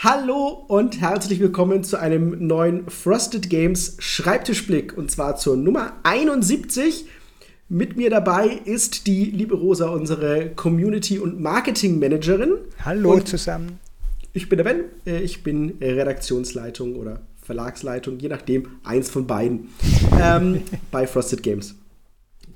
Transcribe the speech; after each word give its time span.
Hallo 0.00 0.64
und 0.68 1.00
herzlich 1.00 1.40
willkommen 1.40 1.82
zu 1.82 1.96
einem 1.96 2.46
neuen 2.46 2.88
Frosted 2.88 3.50
Games 3.50 3.96
Schreibtischblick 3.98 4.96
und 4.96 5.10
zwar 5.10 5.34
zur 5.34 5.56
Nummer 5.56 5.94
71. 6.04 7.06
Mit 7.68 7.96
mir 7.96 8.08
dabei 8.08 8.46
ist 8.64 9.08
die 9.08 9.24
liebe 9.24 9.56
Rosa, 9.56 9.88
unsere 9.88 10.50
Community- 10.50 11.18
und 11.18 11.40
Marketing-Managerin. 11.40 12.58
Hallo 12.84 13.14
und 13.14 13.26
zusammen. 13.26 13.80
Ich 14.32 14.48
bin 14.48 14.58
der 14.58 14.64
Ben, 14.64 14.84
äh, 15.04 15.18
ich 15.18 15.42
bin 15.42 15.78
Redaktionsleitung 15.80 16.94
oder 16.94 17.22
Verlagsleitung, 17.42 18.20
je 18.20 18.28
nachdem, 18.28 18.68
eins 18.84 19.10
von 19.10 19.26
beiden 19.26 19.70
ähm, 20.22 20.62
bei 20.92 21.08
Frosted 21.08 21.42
Games. 21.42 21.74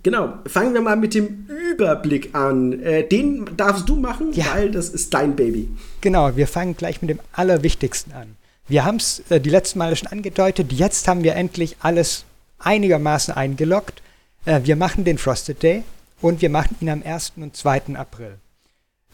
Genau, 0.03 0.35
fangen 0.47 0.75
wir 0.75 0.81
mal 0.81 0.97
mit 0.97 1.15
dem 1.15 1.47
Überblick 1.47 2.35
an. 2.35 2.81
Äh, 2.83 3.07
den 3.07 3.49
darfst 3.57 3.89
du 3.89 3.97
machen, 3.97 4.33
ja. 4.33 4.47
weil 4.53 4.71
das 4.71 4.89
ist 4.89 5.15
dein 5.15 5.37
Baby. 5.37 5.69
Genau, 6.01 6.37
wir 6.37 6.49
fangen 6.49 6.77
gleich 6.77 7.01
mit 7.03 7.11
dem 7.11 7.21
Allerwichtigsten 7.33 8.13
an. 8.13 8.37
Wir 8.67 8.85
haben 8.85 8.97
es 8.97 9.23
äh, 9.31 9.41
die 9.41 9.51
letzten 9.51 9.79
Male 9.79 9.95
schon 9.95 10.09
angedeutet, 10.09 10.73
jetzt 10.73 11.07
haben 11.07 11.23
wir 11.23 11.37
endlich 11.37 11.77
alles 11.81 12.25
einigermaßen 12.59 13.35
eingeloggt. 13.35 14.03
Äh, 14.45 14.61
wir 14.65 14.75
machen 14.75 15.05
den 15.05 15.19
Frosted 15.19 15.63
Day 15.63 15.85
und 16.21 16.43
wir 16.43 16.51
machen 16.51 16.77
ihn 16.81 16.89
am 16.89 17.03
1. 17.05 17.35
und 17.37 17.57
2. 17.57 17.95
April. 17.95 18.39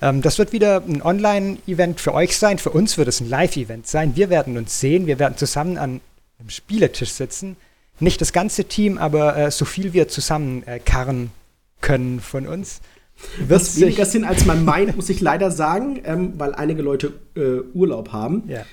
Ähm, 0.01 0.23
das 0.23 0.39
wird 0.39 0.53
wieder 0.53 0.83
ein 0.87 1.03
Online-Event 1.03 2.01
für 2.01 2.15
euch 2.15 2.39
sein, 2.39 2.59
für 2.59 2.71
uns 2.71 2.97
wird 2.97 3.09
es 3.09 3.21
ein 3.21 3.29
Live-Event 3.29 3.87
sein. 3.87 4.17
Wir 4.17 4.31
werden 4.31 4.57
uns 4.57 4.81
sehen, 4.81 5.07
wir 5.07 5.19
werden 5.19 5.37
zusammen 5.37 5.77
an 5.77 6.01
einem 6.39 6.51
Spieletisch 6.51 7.11
sitzen 7.11 7.57
nicht 8.01 8.21
das 8.21 8.33
ganze 8.33 8.65
Team, 8.65 8.99
aber 8.99 9.37
äh, 9.37 9.51
so 9.51 9.65
viel 9.65 9.93
wir 9.93 10.09
zusammen 10.09 10.63
äh, 10.67 10.79
karren 10.79 11.31
können 11.81 12.21
von 12.21 12.47
uns. 12.47 12.81
Was 13.49 13.81
weniger 13.81 14.05
sind, 14.05 14.25
als 14.25 14.45
man 14.45 14.65
meint, 14.65 14.95
muss 14.95 15.09
ich 15.09 15.21
leider 15.21 15.51
sagen, 15.51 16.01
ähm, 16.05 16.35
weil 16.37 16.55
einige 16.55 16.83
Leute 16.83 17.15
äh, 17.35 17.61
Urlaub 17.75 18.13
haben. 18.13 18.45
Ja. 18.49 18.65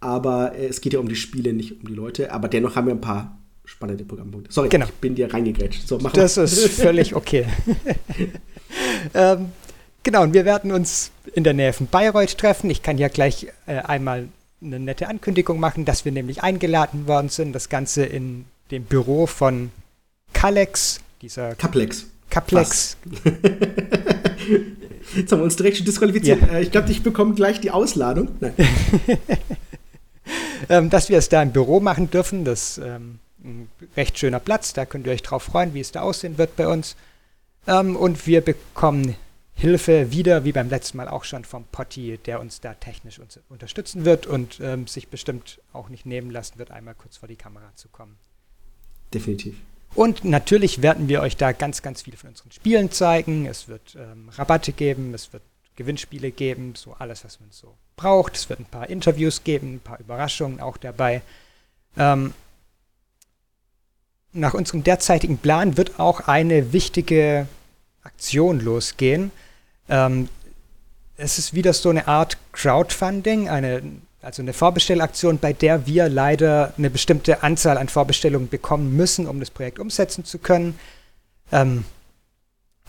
Aber 0.00 0.56
äh, 0.56 0.66
es 0.66 0.80
geht 0.80 0.92
ja 0.92 0.98
um 0.98 1.08
die 1.08 1.16
Spiele, 1.16 1.52
nicht 1.52 1.80
um 1.80 1.86
die 1.86 1.94
Leute. 1.94 2.32
Aber 2.32 2.48
dennoch 2.48 2.76
haben 2.76 2.86
wir 2.86 2.94
ein 2.94 3.00
paar 3.00 3.38
spannende 3.64 4.04
Programmpunkte. 4.04 4.52
Sorry, 4.52 4.68
genau. 4.68 4.86
ich 4.86 4.92
bin 4.92 5.14
dir 5.14 5.32
reingegrätscht. 5.32 5.86
So, 5.86 5.98
das 5.98 6.36
ist 6.36 6.68
völlig 6.80 7.14
okay. 7.14 7.46
ähm, 9.14 9.50
genau, 10.02 10.22
und 10.22 10.34
wir 10.34 10.44
werden 10.44 10.72
uns 10.72 11.10
in 11.34 11.44
der 11.44 11.54
Nähe 11.54 11.72
von 11.72 11.86
Bayreuth 11.86 12.38
treffen. 12.38 12.70
Ich 12.70 12.82
kann 12.82 12.98
ja 12.98 13.08
gleich 13.08 13.48
äh, 13.66 13.78
einmal 13.78 14.28
eine 14.62 14.80
nette 14.80 15.08
Ankündigung 15.08 15.60
machen, 15.60 15.84
dass 15.84 16.04
wir 16.04 16.12
nämlich 16.12 16.42
eingeladen 16.42 17.06
worden 17.06 17.28
sind, 17.28 17.52
das 17.52 17.68
Ganze 17.68 18.04
in 18.04 18.46
dem 18.70 18.84
Büro 18.84 19.26
von 19.26 19.70
Kalex, 20.32 21.00
dieser 21.22 21.54
Caplex. 21.54 22.06
Caplex. 22.30 22.96
Jetzt 25.14 25.32
haben 25.32 25.38
wir 25.38 25.44
uns 25.44 25.56
direkt 25.56 25.78
schon 25.78 25.86
disqualifiziert. 25.86 26.42
Ja. 26.42 26.48
Äh, 26.48 26.62
ich 26.62 26.70
glaube, 26.70 26.90
ich 26.90 27.02
bekomme 27.02 27.34
gleich 27.34 27.60
die 27.60 27.70
Ausladung. 27.70 28.28
ähm, 30.68 30.90
dass 30.90 31.08
wir 31.08 31.18
es 31.18 31.28
da 31.28 31.42
im 31.42 31.52
Büro 31.52 31.80
machen 31.80 32.10
dürfen, 32.10 32.44
das 32.44 32.78
ist 32.78 32.84
ähm, 32.84 33.18
ein 33.42 33.70
recht 33.96 34.18
schöner 34.18 34.40
Platz, 34.40 34.72
da 34.72 34.84
könnt 34.84 35.06
ihr 35.06 35.12
euch 35.12 35.22
drauf 35.22 35.44
freuen, 35.44 35.74
wie 35.74 35.80
es 35.80 35.92
da 35.92 36.02
aussehen 36.02 36.38
wird 36.38 36.56
bei 36.56 36.68
uns. 36.68 36.96
Ähm, 37.66 37.96
und 37.96 38.26
wir 38.26 38.40
bekommen 38.40 39.14
Hilfe 39.54 40.12
wieder, 40.12 40.44
wie 40.44 40.52
beim 40.52 40.68
letzten 40.68 40.98
Mal 40.98 41.08
auch 41.08 41.24
schon, 41.24 41.44
vom 41.44 41.64
Potti, 41.64 42.18
der 42.18 42.40
uns 42.40 42.60
da 42.60 42.74
technisch 42.74 43.18
uns 43.18 43.40
unterstützen 43.48 44.04
wird 44.04 44.26
und 44.26 44.60
ähm, 44.60 44.86
sich 44.86 45.08
bestimmt 45.08 45.60
auch 45.72 45.88
nicht 45.88 46.04
nehmen 46.04 46.30
lassen 46.30 46.58
wird, 46.58 46.70
einmal 46.70 46.94
kurz 46.94 47.16
vor 47.16 47.28
die 47.28 47.36
Kamera 47.36 47.72
zu 47.74 47.88
kommen. 47.88 48.16
Definitiv. 49.16 49.54
Und 49.94 50.26
natürlich 50.26 50.82
werden 50.82 51.08
wir 51.08 51.22
euch 51.22 51.38
da 51.38 51.52
ganz, 51.52 51.80
ganz 51.80 52.02
viele 52.02 52.18
von 52.18 52.28
unseren 52.28 52.52
Spielen 52.52 52.90
zeigen. 52.90 53.46
Es 53.46 53.66
wird 53.66 53.96
ähm, 53.96 54.28
Rabatte 54.28 54.72
geben, 54.72 55.14
es 55.14 55.32
wird 55.32 55.42
Gewinnspiele 55.74 56.30
geben, 56.30 56.74
so 56.76 56.94
alles, 56.98 57.24
was 57.24 57.40
man 57.40 57.48
so 57.50 57.74
braucht. 57.96 58.36
Es 58.36 58.50
wird 58.50 58.60
ein 58.60 58.66
paar 58.66 58.90
Interviews 58.90 59.42
geben, 59.42 59.76
ein 59.76 59.80
paar 59.80 59.98
Überraschungen 59.98 60.60
auch 60.60 60.76
dabei. 60.76 61.22
Ähm, 61.96 62.34
nach 64.34 64.52
unserem 64.52 64.84
derzeitigen 64.84 65.38
Plan 65.38 65.78
wird 65.78 65.98
auch 65.98 66.28
eine 66.28 66.74
wichtige 66.74 67.46
Aktion 68.02 68.60
losgehen. 68.60 69.30
Ähm, 69.88 70.28
es 71.16 71.38
ist 71.38 71.54
wieder 71.54 71.72
so 71.72 71.88
eine 71.88 72.06
Art 72.06 72.36
Crowdfunding, 72.52 73.48
eine 73.48 73.82
also 74.22 74.42
eine 74.42 74.52
Vorbestellaktion, 74.52 75.38
bei 75.38 75.52
der 75.52 75.86
wir 75.86 76.08
leider 76.08 76.72
eine 76.78 76.90
bestimmte 76.90 77.42
Anzahl 77.42 77.78
an 77.78 77.88
Vorbestellungen 77.88 78.48
bekommen 78.48 78.96
müssen, 78.96 79.26
um 79.26 79.40
das 79.40 79.50
Projekt 79.50 79.78
umsetzen 79.78 80.24
zu 80.24 80.38
können. 80.38 80.78
Ähm, 81.52 81.84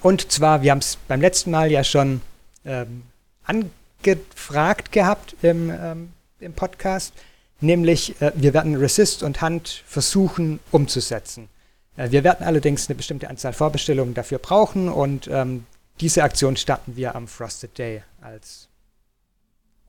und 0.02 0.32
zwar, 0.32 0.62
wir 0.62 0.72
haben 0.72 0.80
es 0.80 0.98
beim 1.08 1.22
letzten 1.22 1.52
Mal 1.52 1.72
ja 1.72 1.84
schon 1.84 2.22
ähm, 2.66 3.04
angefragt 3.44 4.92
gehabt 4.92 5.36
im, 5.42 5.70
ähm, 5.70 6.14
im 6.40 6.54
Podcast, 6.54 7.14
nämlich 7.62 8.20
äh, 8.22 8.32
wir 8.36 8.54
werden 8.54 8.76
Resist 8.76 9.24
und 9.24 9.42
Hand 9.42 9.84
versuchen 9.86 10.60
umzusetzen. 10.72 11.50
Äh, 11.98 12.12
wir 12.12 12.24
werden 12.24 12.46
allerdings 12.46 12.88
eine 12.88 12.96
bestimmte 12.96 13.30
Anzahl 13.30 13.54
Vorbestellungen 13.54 14.14
dafür 14.14 14.40
brauchen 14.40 14.90
und 14.90 15.28
ähm, 15.28 15.66
diese 16.00 16.24
Aktion 16.24 16.58
starten 16.58 16.96
wir 16.96 17.16
am 17.16 17.28
Frosted 17.28 17.78
Day 17.78 18.04
als 18.22 18.68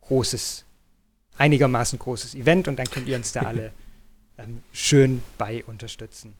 großes 0.02 0.64
einigermaßen 1.38 1.98
großes 1.98 2.34
Event 2.34 2.68
und 2.68 2.78
dann 2.78 2.90
könnt 2.90 3.08
ihr 3.08 3.16
uns 3.16 3.32
da 3.32 3.42
alle 3.42 3.72
ähm, 4.38 4.62
schön 4.72 5.22
bei 5.38 5.64
unterstützen. 5.64 6.34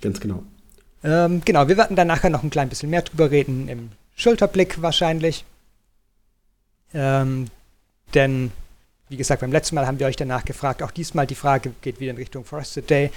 Ganz 0.00 0.20
genau. 0.20 0.42
Ähm, 1.02 1.42
genau, 1.44 1.68
wir 1.68 1.76
werden 1.76 1.96
dann 1.96 2.08
nachher 2.08 2.30
noch 2.30 2.42
ein 2.42 2.50
klein 2.50 2.68
bisschen 2.68 2.90
mehr 2.90 3.02
drüber 3.02 3.30
reden, 3.30 3.68
im 3.68 3.90
Schulterblick 4.16 4.80
wahrscheinlich. 4.82 5.44
Ähm, 6.92 7.46
denn, 8.14 8.52
wie 9.08 9.16
gesagt, 9.16 9.40
beim 9.40 9.52
letzten 9.52 9.74
Mal 9.74 9.86
haben 9.86 9.98
wir 9.98 10.06
euch 10.06 10.16
danach 10.16 10.44
gefragt. 10.44 10.82
Auch 10.82 10.90
diesmal 10.92 11.26
die 11.26 11.34
Frage 11.34 11.72
geht 11.82 12.00
wieder 12.00 12.10
in 12.10 12.16
Richtung 12.16 12.44
Frosted 12.44 12.88
Day. 12.88 13.10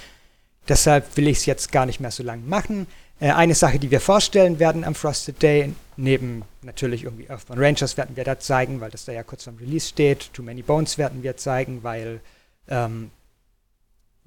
Deshalb 0.68 1.16
will 1.16 1.28
ich 1.28 1.38
es 1.38 1.46
jetzt 1.46 1.72
gar 1.72 1.86
nicht 1.86 2.00
mehr 2.00 2.10
so 2.10 2.22
lange 2.22 2.42
machen. 2.42 2.86
Äh, 3.20 3.32
eine 3.32 3.54
Sache, 3.54 3.78
die 3.78 3.90
wir 3.90 4.00
vorstellen 4.00 4.58
werden 4.58 4.84
am 4.84 4.94
Frosted 4.94 5.42
Day, 5.42 5.72
neben 5.96 6.42
natürlich 6.62 7.04
irgendwie 7.04 7.28
Earthbound 7.28 7.60
Rangers 7.60 7.96
werden 7.96 8.16
wir 8.16 8.24
da 8.24 8.38
zeigen, 8.38 8.80
weil 8.80 8.90
das 8.90 9.04
da 9.04 9.12
ja 9.12 9.22
kurz 9.22 9.44
vom 9.44 9.56
Release 9.56 9.88
steht. 9.88 10.32
Too 10.32 10.42
Many 10.42 10.62
Bones 10.62 10.98
werden 10.98 11.22
wir 11.22 11.36
zeigen, 11.36 11.82
weil 11.82 12.20
ähm, 12.68 13.10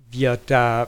wir 0.09 0.37
da 0.45 0.87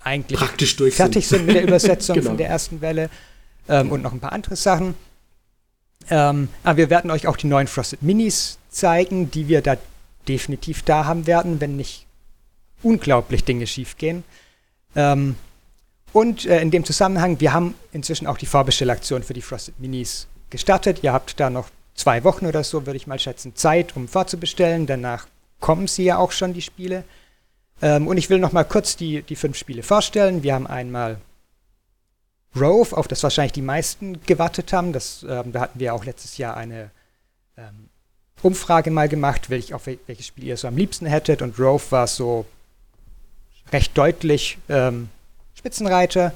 eigentlich 0.00 0.38
Praktisch 0.38 0.76
durch 0.76 0.94
fertig 0.94 1.26
sind. 1.26 1.38
sind 1.38 1.46
mit 1.46 1.56
der 1.56 1.62
Übersetzung 1.68 2.14
genau. 2.14 2.28
von 2.28 2.36
der 2.36 2.48
ersten 2.48 2.80
Welle 2.80 3.10
ähm, 3.68 3.90
und 3.90 4.02
noch 4.02 4.12
ein 4.12 4.20
paar 4.20 4.32
andere 4.32 4.54
Sachen. 4.54 4.94
Ähm, 6.08 6.48
aber 6.62 6.76
wir 6.76 6.90
werden 6.90 7.10
euch 7.10 7.26
auch 7.26 7.36
die 7.36 7.48
neuen 7.48 7.66
Frosted 7.66 8.02
Minis 8.02 8.58
zeigen, 8.68 9.30
die 9.32 9.48
wir 9.48 9.60
da 9.62 9.76
definitiv 10.28 10.82
da 10.82 11.04
haben 11.04 11.26
werden, 11.26 11.60
wenn 11.60 11.76
nicht 11.76 12.06
unglaublich 12.82 13.42
Dinge 13.42 13.66
schiefgehen. 13.66 14.22
Ähm, 14.94 15.34
und 16.12 16.46
äh, 16.46 16.60
in 16.60 16.70
dem 16.70 16.84
Zusammenhang, 16.84 17.40
wir 17.40 17.52
haben 17.52 17.74
inzwischen 17.92 18.26
auch 18.26 18.38
die 18.38 18.46
Vorbestellaktion 18.46 19.22
für 19.22 19.34
die 19.34 19.42
Frosted 19.42 19.78
Minis 19.80 20.26
gestartet. 20.50 21.02
Ihr 21.02 21.12
habt 21.12 21.38
da 21.40 21.50
noch 21.50 21.68
zwei 21.94 22.24
Wochen 22.24 22.46
oder 22.46 22.64
so, 22.64 22.86
würde 22.86 22.96
ich 22.96 23.06
mal 23.06 23.18
schätzen, 23.18 23.54
Zeit, 23.54 23.96
um 23.96 24.08
vorzubestellen. 24.08 24.86
Danach 24.86 25.26
kommen 25.60 25.88
sie 25.88 26.04
ja 26.04 26.18
auch 26.18 26.32
schon, 26.32 26.52
die 26.52 26.62
Spiele. 26.62 27.04
Ähm, 27.82 28.06
und 28.06 28.16
ich 28.16 28.30
will 28.30 28.38
noch 28.38 28.52
mal 28.52 28.64
kurz 28.64 28.96
die, 28.96 29.22
die 29.22 29.36
fünf 29.36 29.56
Spiele 29.56 29.82
vorstellen. 29.82 30.42
Wir 30.42 30.54
haben 30.54 30.66
einmal 30.66 31.18
Rove, 32.58 32.96
auf 32.96 33.08
das 33.08 33.22
wahrscheinlich 33.22 33.52
die 33.52 33.62
meisten 33.62 34.22
gewartet 34.24 34.72
haben. 34.72 34.92
Das, 34.92 35.24
ähm, 35.28 35.52
da 35.52 35.60
hatten 35.60 35.78
wir 35.78 35.94
auch 35.94 36.04
letztes 36.04 36.38
Jahr 36.38 36.56
eine 36.56 36.90
ähm, 37.58 37.88
Umfrage 38.42 38.90
mal 38.90 39.08
gemacht, 39.08 39.50
welch, 39.50 39.74
auf 39.74 39.86
welches 39.86 40.26
Spiel 40.26 40.44
ihr 40.44 40.56
so 40.56 40.68
am 40.68 40.76
liebsten 40.76 41.06
hättet. 41.06 41.42
Und 41.42 41.58
Rove 41.58 41.84
war 41.90 42.06
so 42.06 42.46
recht 43.72 43.96
deutlich 43.98 44.58
ähm, 44.68 45.08
Spitzenreiter. 45.56 46.32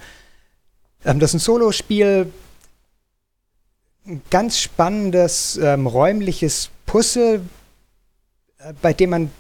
Ähm, 1.05 1.21
das 1.21 1.31
ist 1.31 1.35
ein 1.35 1.45
Solospiel, 1.45 2.33
ein 4.07 4.23
ganz 4.31 4.59
spannendes 4.59 5.59
ähm, 5.63 5.87
räumliches 5.87 6.71
Puzzle, 6.87 7.43
äh, 8.59 8.73
bei 8.83 8.93
dem 8.93 9.11
man 9.11 9.31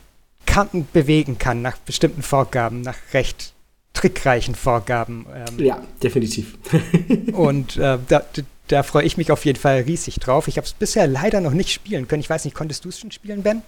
Karten 0.46 0.86
bewegen 0.92 1.38
kann 1.38 1.62
nach 1.62 1.76
bestimmten 1.78 2.22
Vorgaben, 2.22 2.80
nach 2.82 2.96
recht 3.12 3.52
trickreichen 3.92 4.54
Vorgaben. 4.54 5.26
Ähm. 5.34 5.64
Ja, 5.64 5.82
definitiv. 6.02 6.56
und 7.32 7.76
äh, 7.76 7.98
da, 8.08 8.22
da 8.68 8.82
freue 8.82 9.04
ich 9.04 9.16
mich 9.16 9.30
auf 9.30 9.44
jeden 9.44 9.58
Fall 9.58 9.80
riesig 9.82 10.16
drauf. 10.16 10.48
Ich 10.48 10.56
habe 10.56 10.66
es 10.66 10.72
bisher 10.72 11.06
leider 11.06 11.40
noch 11.40 11.52
nicht 11.52 11.72
spielen 11.72 12.08
können. 12.08 12.20
Ich 12.20 12.30
weiß 12.30 12.44
nicht, 12.44 12.54
konntest 12.54 12.84
du 12.84 12.88
es 12.88 12.98
schon 12.98 13.10
spielen, 13.10 13.42
Ben? 13.42 13.62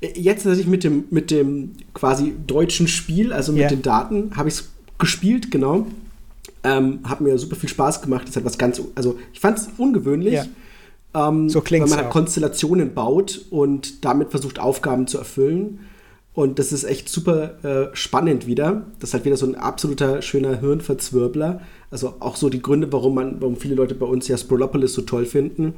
Jetzt 0.00 0.44
tatsächlich 0.44 0.66
mit 0.66 0.84
dem, 0.84 1.04
mit 1.10 1.30
dem 1.30 1.76
quasi 1.94 2.34
deutschen 2.46 2.88
Spiel, 2.88 3.32
also 3.32 3.52
mit 3.52 3.62
yeah. 3.62 3.70
den 3.70 3.82
Daten, 3.82 4.36
habe 4.36 4.48
ich 4.48 4.56
es 4.56 4.68
gespielt, 4.98 5.50
genau. 5.50 5.86
Ähm, 6.64 7.00
hat 7.04 7.20
mir 7.20 7.38
super 7.38 7.56
viel 7.56 7.68
Spaß 7.68 8.02
gemacht. 8.02 8.28
Das 8.28 8.36
halt 8.36 8.44
was 8.44 8.58
ganz, 8.58 8.80
also 8.94 9.18
ich 9.32 9.40
fand 9.40 9.58
es 9.58 9.68
ungewöhnlich. 9.78 10.34
Ja. 10.34 10.46
Ähm, 11.14 11.48
so 11.48 11.60
klingt 11.60 11.84
Weil 11.84 11.90
man 11.90 11.98
halt 12.04 12.10
Konstellationen 12.10 12.94
baut 12.94 13.44
und 13.50 14.04
damit 14.04 14.30
versucht, 14.30 14.58
Aufgaben 14.58 15.06
zu 15.06 15.18
erfüllen. 15.18 15.80
Und 16.34 16.58
das 16.58 16.72
ist 16.72 16.84
echt 16.84 17.10
super 17.10 17.62
äh, 17.62 17.94
spannend 17.94 18.46
wieder. 18.46 18.86
Das 19.00 19.10
ist 19.10 19.14
halt 19.14 19.24
wieder 19.26 19.36
so 19.36 19.44
ein 19.44 19.54
absoluter 19.54 20.22
schöner 20.22 20.60
Hirnverzwirbler. 20.60 21.60
Also 21.90 22.14
auch 22.20 22.36
so 22.36 22.48
die 22.48 22.62
Gründe, 22.62 22.90
warum 22.90 23.14
man, 23.14 23.40
warum 23.40 23.56
viele 23.56 23.74
Leute 23.74 23.94
bei 23.94 24.06
uns 24.06 24.28
ja 24.28 24.38
Sprolopolis 24.38 24.94
so 24.94 25.02
toll 25.02 25.26
finden. 25.26 25.74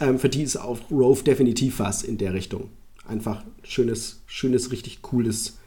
ähm, 0.00 0.18
für 0.18 0.28
die 0.28 0.42
ist 0.42 0.56
auch 0.56 0.78
Rove 0.90 1.22
definitiv 1.22 1.78
was 1.78 2.02
in 2.02 2.18
der 2.18 2.32
Richtung. 2.32 2.70
Einfach 3.06 3.44
schönes, 3.62 4.22
schönes, 4.26 4.72
richtig 4.72 5.02
cooles 5.02 5.58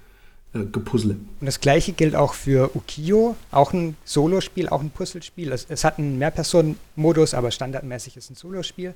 Gepuzzle. 0.64 1.18
Und 1.40 1.46
das 1.46 1.60
gleiche 1.60 1.92
gilt 1.94 2.16
auch 2.16 2.34
für 2.34 2.76
Ukiyo, 2.76 3.36
auch 3.52 3.74
ein 3.74 3.98
Solospiel, 4.06 4.70
auch 4.70 4.82
ein 4.82 4.90
Puzzlespiel. 4.90 5.52
Es, 5.52 5.66
es 5.70 5.84
hat 5.84 6.00
einen 6.00 6.18
Mehrpersonen-Modus, 6.18 7.34
aber 7.34 7.52
standardmäßig 7.52 8.18
ist 8.18 8.30
ein 8.30 8.36
Solospiel. 8.36 8.94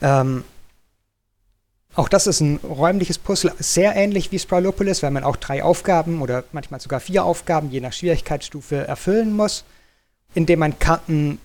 Ähm, 0.00 0.44
auch 1.94 2.08
das 2.08 2.26
ist 2.26 2.40
ein 2.40 2.56
räumliches 2.58 3.18
Puzzle, 3.18 3.52
sehr 3.58 3.96
ähnlich 3.96 4.30
wie 4.30 4.38
Sprawlopolis, 4.38 5.02
weil 5.02 5.10
man 5.10 5.24
auch 5.24 5.36
drei 5.36 5.62
Aufgaben 5.62 6.22
oder 6.22 6.44
manchmal 6.52 6.80
sogar 6.80 7.00
vier 7.00 7.24
Aufgaben 7.24 7.70
je 7.70 7.80
nach 7.80 7.92
Schwierigkeitsstufe 7.92 8.76
erfüllen 8.76 9.34
muss, 9.34 9.64
indem 10.34 10.60
man 10.60 10.78
Karten, 10.78 11.38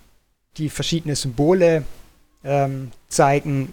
die 0.56 0.70
verschiedene 0.70 1.16
Symbole 1.16 1.84
ähm, 2.44 2.92
zeigen, 3.08 3.72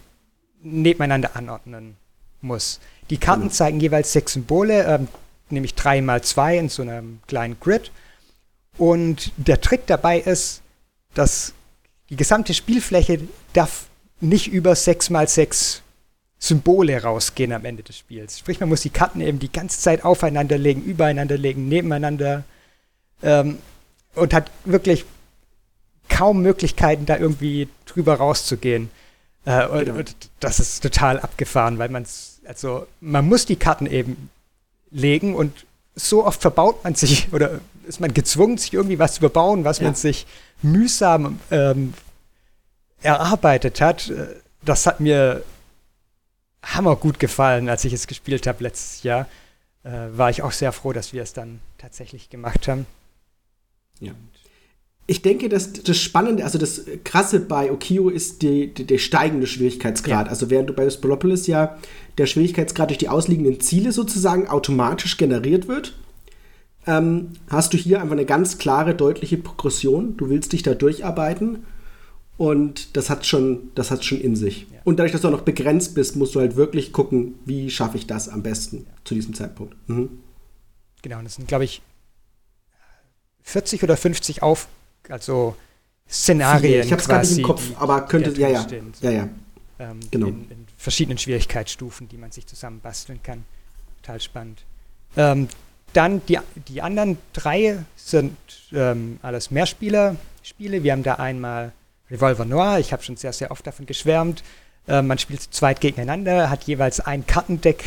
nebeneinander 0.64 1.36
anordnen 1.36 1.96
muss. 2.42 2.80
Die 3.10 3.18
Karten 3.18 3.46
mhm. 3.46 3.52
zeigen 3.52 3.80
jeweils 3.80 4.12
sechs 4.12 4.34
Symbole, 4.34 4.84
ähm, 4.84 5.08
nämlich 5.54 5.76
drei 5.76 6.02
mal 6.02 6.24
zwei 6.24 6.58
in 6.58 6.70
so 6.70 6.82
einem 6.82 7.20
kleinen 7.28 7.60
Grid. 7.60 7.92
Und 8.78 9.32
der 9.38 9.62
Trick 9.62 9.86
dabei 9.88 10.20
ist, 10.20 10.62
dass 11.14 11.54
die 12.10 12.16
gesamte 12.16 12.54
Spielfläche 12.54 13.20
darf 13.54 13.86
nicht 14.20 14.48
über 14.48 14.76
sechs 14.76 15.10
mal 15.10 15.28
sechs 15.28 15.82
Symbole 16.40 17.02
rausgehen 17.02 17.54
am 17.54 17.66
Ende 17.66 17.84
des 17.84 17.98
Spiels. 17.98 18.40
Sprich, 18.40 18.60
man 18.60 18.70
muss 18.70 18.82
die 18.82 18.90
Karten 18.90 19.22
eben 19.22 19.40
die 19.40 19.52
ganze 19.52 19.80
Zeit 19.80 20.04
aufeinander 20.04 20.58
legen, 20.58 20.82
übereinander 20.84 21.38
legen, 21.38 21.70
nebeneinander 21.70 22.44
ähm, 23.22 23.60
und 24.16 24.34
hat 24.34 24.52
wirklich 24.66 25.06
kaum 26.10 26.42
Möglichkeiten, 26.42 27.06
da 27.06 27.18
irgendwie 27.18 27.70
drüber 27.86 28.16
rauszugehen. 28.16 28.90
Äh, 29.46 29.68
und, 29.68 29.86
genau. 29.86 29.98
und, 30.00 30.16
das 30.40 30.60
ist 30.60 30.82
total 30.82 31.20
abgefahren, 31.20 31.78
weil 31.78 31.90
man 31.90 32.06
also 32.46 32.88
man 33.00 33.28
muss 33.28 33.46
die 33.46 33.56
Karten 33.56 33.86
eben 33.86 34.30
legen 34.94 35.36
und 35.36 35.66
so 35.96 36.26
oft 36.26 36.42
verbaut 36.42 36.84
man 36.84 36.96
sich 36.96 37.28
oder 37.34 37.60
ist 37.86 38.00
man 38.00 38.14
gezwungen, 38.14 38.58
sich 38.58 38.74
irgendwie 38.74 39.00
was 39.00 39.16
zu 39.16 39.20
verbauen, 39.20 39.66
was 39.66 39.80
ja. 39.80 39.86
man 39.86 39.96
sich 39.96 40.26
mühsam 40.62 41.40
ähm, 41.52 41.94
erarbeitet 43.02 43.82
hat. 43.82 44.10
Äh, 44.10 44.28
das 44.64 44.86
hat 44.86 45.02
mir 45.02 45.44
hammergut 46.62 47.20
gefallen, 47.20 47.68
als 47.68 47.84
ich 47.84 47.92
es 47.92 48.08
gespielt 48.08 48.48
habe 48.48 48.64
letztes 48.64 49.04
Jahr. 49.04 49.28
Äh, 49.84 49.92
war 50.14 50.30
ich 50.30 50.42
auch 50.42 50.54
sehr 50.54 50.72
froh, 50.72 50.94
dass 50.94 51.12
wir 51.12 51.22
es 51.22 51.34
dann 51.34 51.60
tatsächlich 51.78 52.30
gemacht 52.30 52.70
haben. 52.70 52.86
Ja 54.00 54.14
ich 55.06 55.22
denke, 55.22 55.50
dass 55.50 55.74
das 55.74 55.98
Spannende, 56.00 56.44
also 56.44 56.58
das 56.58 56.86
Krasse 57.04 57.42
bei 57.42 57.72
Okio 57.72 58.10
ist 58.10 58.42
die, 58.42 58.74
die, 58.74 58.86
der 58.86 59.00
steigende 59.00 59.48
Schwierigkeitsgrad. 59.48 60.28
Ja. 60.28 60.32
Also 60.32 60.50
während 60.50 60.70
du 60.70 60.74
bei 60.74 60.90
Spolopolis 60.90 61.48
ja 61.48 61.78
der 62.18 62.26
Schwierigkeitsgrad 62.26 62.90
durch 62.90 62.98
die 62.98 63.10
ausliegenden 63.10 63.60
Ziele 63.60 63.92
sozusagen 63.92 64.48
automatisch 64.48 65.18
generiert 65.18 65.68
wird, 65.68 65.96
ähm, 66.86 67.30
hast 67.50 67.74
du 67.74 67.78
hier 67.78 68.02
einfach 68.02 68.14
eine 68.14 68.26
ganz 68.26 68.58
klare, 68.58 68.94
deutliche 68.96 69.38
Progression. 69.38 70.18
Du 70.18 70.30
willst 70.30 70.54
dich 70.54 70.64
da 70.64 70.74
durcharbeiten 70.74 71.66
und 72.38 72.98
das 72.98 73.10
hat 73.10 73.26
schon, 73.26 73.72
das 73.76 73.90
hat 73.90 74.04
schon 74.04 74.20
in 74.20 74.36
sich. 74.36 74.68
Ja. 74.72 74.80
Und 74.84 75.00
dadurch, 75.00 75.14
dass 75.14 75.22
du 75.22 75.30
auch 75.30 75.34
noch 75.34 75.42
begrenzt 75.42 75.96
bist, 75.96 76.16
musst 76.16 76.36
du 76.36 76.40
halt 76.40 76.56
wirklich 76.56 76.92
gucken, 76.92 77.36
wie 77.46 77.70
schaffe 77.70 77.98
ich 77.98 78.08
das 78.08 78.28
am 78.28 78.44
besten 78.44 78.78
ja. 78.78 78.94
zu 79.06 79.16
diesem 79.16 79.34
Zeitpunkt. 79.34 79.76
Mhm. 79.88 80.20
Genau, 81.02 81.20
und 81.20 81.26
das 81.26 81.36
sind, 81.36 81.48
glaube 81.48 81.64
ich, 81.64 81.82
40 83.44 83.84
oder 83.84 83.98
50 83.98 84.42
Auf 84.42 84.68
also 85.10 85.56
Szenarien. 86.10 86.86
Ich 86.86 86.92
habe 86.92 87.02
es 87.02 87.08
gar 87.08 87.22
nicht 87.22 87.38
im 87.38 87.44
Kopf, 87.44 87.64
aber 87.78 88.02
könnte, 88.02 88.32
ja, 88.40 88.50
ja. 88.50 88.66
Ja, 89.02 89.12
ja. 89.12 89.30
Ähm, 89.80 90.00
genau. 90.12 90.28
In, 90.28 90.50
in, 90.50 90.63
verschiedenen 90.84 91.18
Schwierigkeitsstufen, 91.18 92.10
die 92.10 92.18
man 92.18 92.32
sich 92.32 92.46
zusammen 92.46 92.82
basteln 92.82 93.22
kann. 93.24 93.46
Total 94.02 94.20
spannend. 94.20 94.64
Ähm, 95.16 95.48
dann 95.94 96.26
die, 96.26 96.40
die 96.68 96.82
anderen 96.82 97.18
drei 97.32 97.80
sind 97.96 98.36
ähm, 98.74 99.18
alles 99.22 99.50
Mehrspieler-Spiele. 99.50 100.84
Wir 100.84 100.92
haben 100.92 101.04
da 101.04 101.16
einmal 101.16 101.72
Revolver 102.12 102.44
Noir, 102.44 102.80
ich 102.80 102.92
habe 102.92 103.02
schon 103.02 103.16
sehr, 103.16 103.32
sehr 103.32 103.50
oft 103.50 103.66
davon 103.66 103.86
geschwärmt. 103.86 104.44
Ähm, 104.88 105.08
man 105.08 105.18
spielt 105.20 105.42
zu 105.42 105.52
zweit 105.52 105.80
gegeneinander, 105.80 106.50
hat 106.50 106.66
jeweils 106.66 107.00
ein 107.00 107.26
Kartendeck 107.26 107.84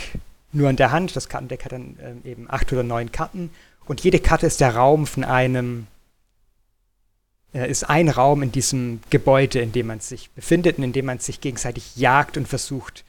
nur 0.53 0.71
in 0.71 0.77
der 0.77 0.91
Hand. 0.91 1.15
Das 1.15 1.29
Kartendeck 1.29 1.67
hat 1.67 1.73
dann 1.73 1.99
ähm, 2.03 2.23
eben 2.25 2.47
acht 2.49 2.73
oder 2.73 2.83
neun 2.83 3.13
Karten. 3.13 3.51
Und 3.85 4.03
jede 4.05 4.21
Karte 4.21 4.47
ist 4.47 4.61
der 4.61 4.75
Raum 4.75 5.07
von 5.07 5.23
einem 5.23 5.83
äh, 5.83 5.96
ist 7.53 7.85
ein 7.85 8.09
Raum 8.09 8.43
in 8.43 8.53
diesem 8.53 9.01
Gebäude, 9.11 9.61
in 9.61 9.73
dem 9.73 9.87
man 9.87 10.01
sich 10.01 10.31
befindet 10.31 10.79
und 10.79 10.85
in 10.85 10.93
dem 10.93 11.07
man 11.07 11.19
sich 11.19 11.41
gegenseitig 11.41 11.97
jagt 11.97 12.37
und 12.37 12.47
versucht, 12.47 13.05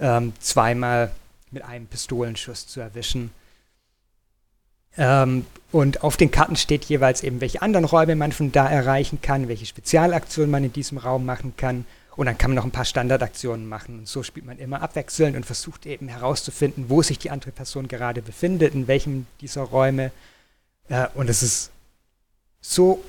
ähm, 0.00 0.32
zweimal 0.40 1.10
mit 1.50 1.64
einem 1.64 1.86
Pistolenschuss 1.86 2.66
zu 2.66 2.80
erwischen. 2.80 3.30
Ähm, 4.96 5.46
und 5.70 6.02
auf 6.02 6.16
den 6.16 6.30
Karten 6.30 6.56
steht 6.56 6.84
jeweils 6.86 7.22
eben, 7.22 7.40
welche 7.40 7.62
anderen 7.62 7.84
Räume 7.84 8.16
man 8.16 8.32
von 8.32 8.52
da 8.52 8.68
erreichen 8.68 9.20
kann, 9.22 9.48
welche 9.48 9.66
Spezialaktionen 9.66 10.50
man 10.50 10.64
in 10.64 10.72
diesem 10.72 10.98
Raum 10.98 11.24
machen 11.24 11.54
kann. 11.56 11.84
Und 12.16 12.26
dann 12.26 12.36
kann 12.36 12.50
man 12.50 12.56
noch 12.56 12.64
ein 12.64 12.72
paar 12.72 12.84
Standardaktionen 12.84 13.68
machen. 13.68 14.00
Und 14.00 14.08
so 14.08 14.24
spielt 14.24 14.44
man 14.44 14.58
immer 14.58 14.82
abwechselnd 14.82 15.36
und 15.36 15.46
versucht 15.46 15.86
eben 15.86 16.08
herauszufinden, 16.08 16.86
wo 16.88 17.00
sich 17.00 17.18
die 17.18 17.30
andere 17.30 17.52
Person 17.52 17.86
gerade 17.86 18.22
befindet, 18.22 18.74
in 18.74 18.88
welchem 18.88 19.26
dieser 19.40 19.62
Räume. 19.62 20.10
Äh, 20.88 21.06
und 21.14 21.30
es 21.30 21.44
ist 21.44 21.70
so 22.60 23.04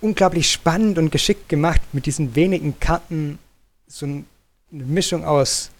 unglaublich 0.00 0.50
spannend 0.50 0.98
und 0.98 1.10
geschickt 1.10 1.48
gemacht 1.48 1.80
mit 1.92 2.06
diesen 2.06 2.34
wenigen 2.34 2.78
Karten. 2.80 3.38
So 3.86 4.06
eine 4.06 4.24
Mischung 4.70 5.24
aus 5.24 5.70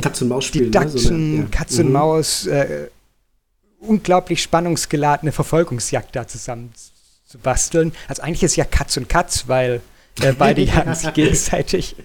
Katz 0.00 0.22
und 0.22 0.28
Maus 0.28 0.44
spielen, 0.44 0.70
Deduction, 0.70 1.30
ne? 1.30 1.36
so 1.36 1.42
ja. 1.42 1.48
Katz 1.50 1.78
und 1.78 1.86
mhm. 1.86 1.92
Maus, 1.92 2.46
äh, 2.46 2.88
unglaublich 3.80 4.42
spannungsgeladene 4.42 5.32
Verfolgungsjagd 5.32 6.14
da 6.14 6.28
zusammen 6.28 6.72
zu 7.26 7.38
basteln. 7.38 7.92
Also 8.08 8.22
eigentlich 8.22 8.42
ist 8.42 8.56
ja 8.56 8.64
Katz 8.64 8.96
und 8.96 9.08
Katz, 9.08 9.44
weil 9.48 9.80
äh, 10.20 10.32
beide 10.32 10.62
jagen 10.62 10.94
sich 10.94 11.12
gegenseitig. 11.12 11.96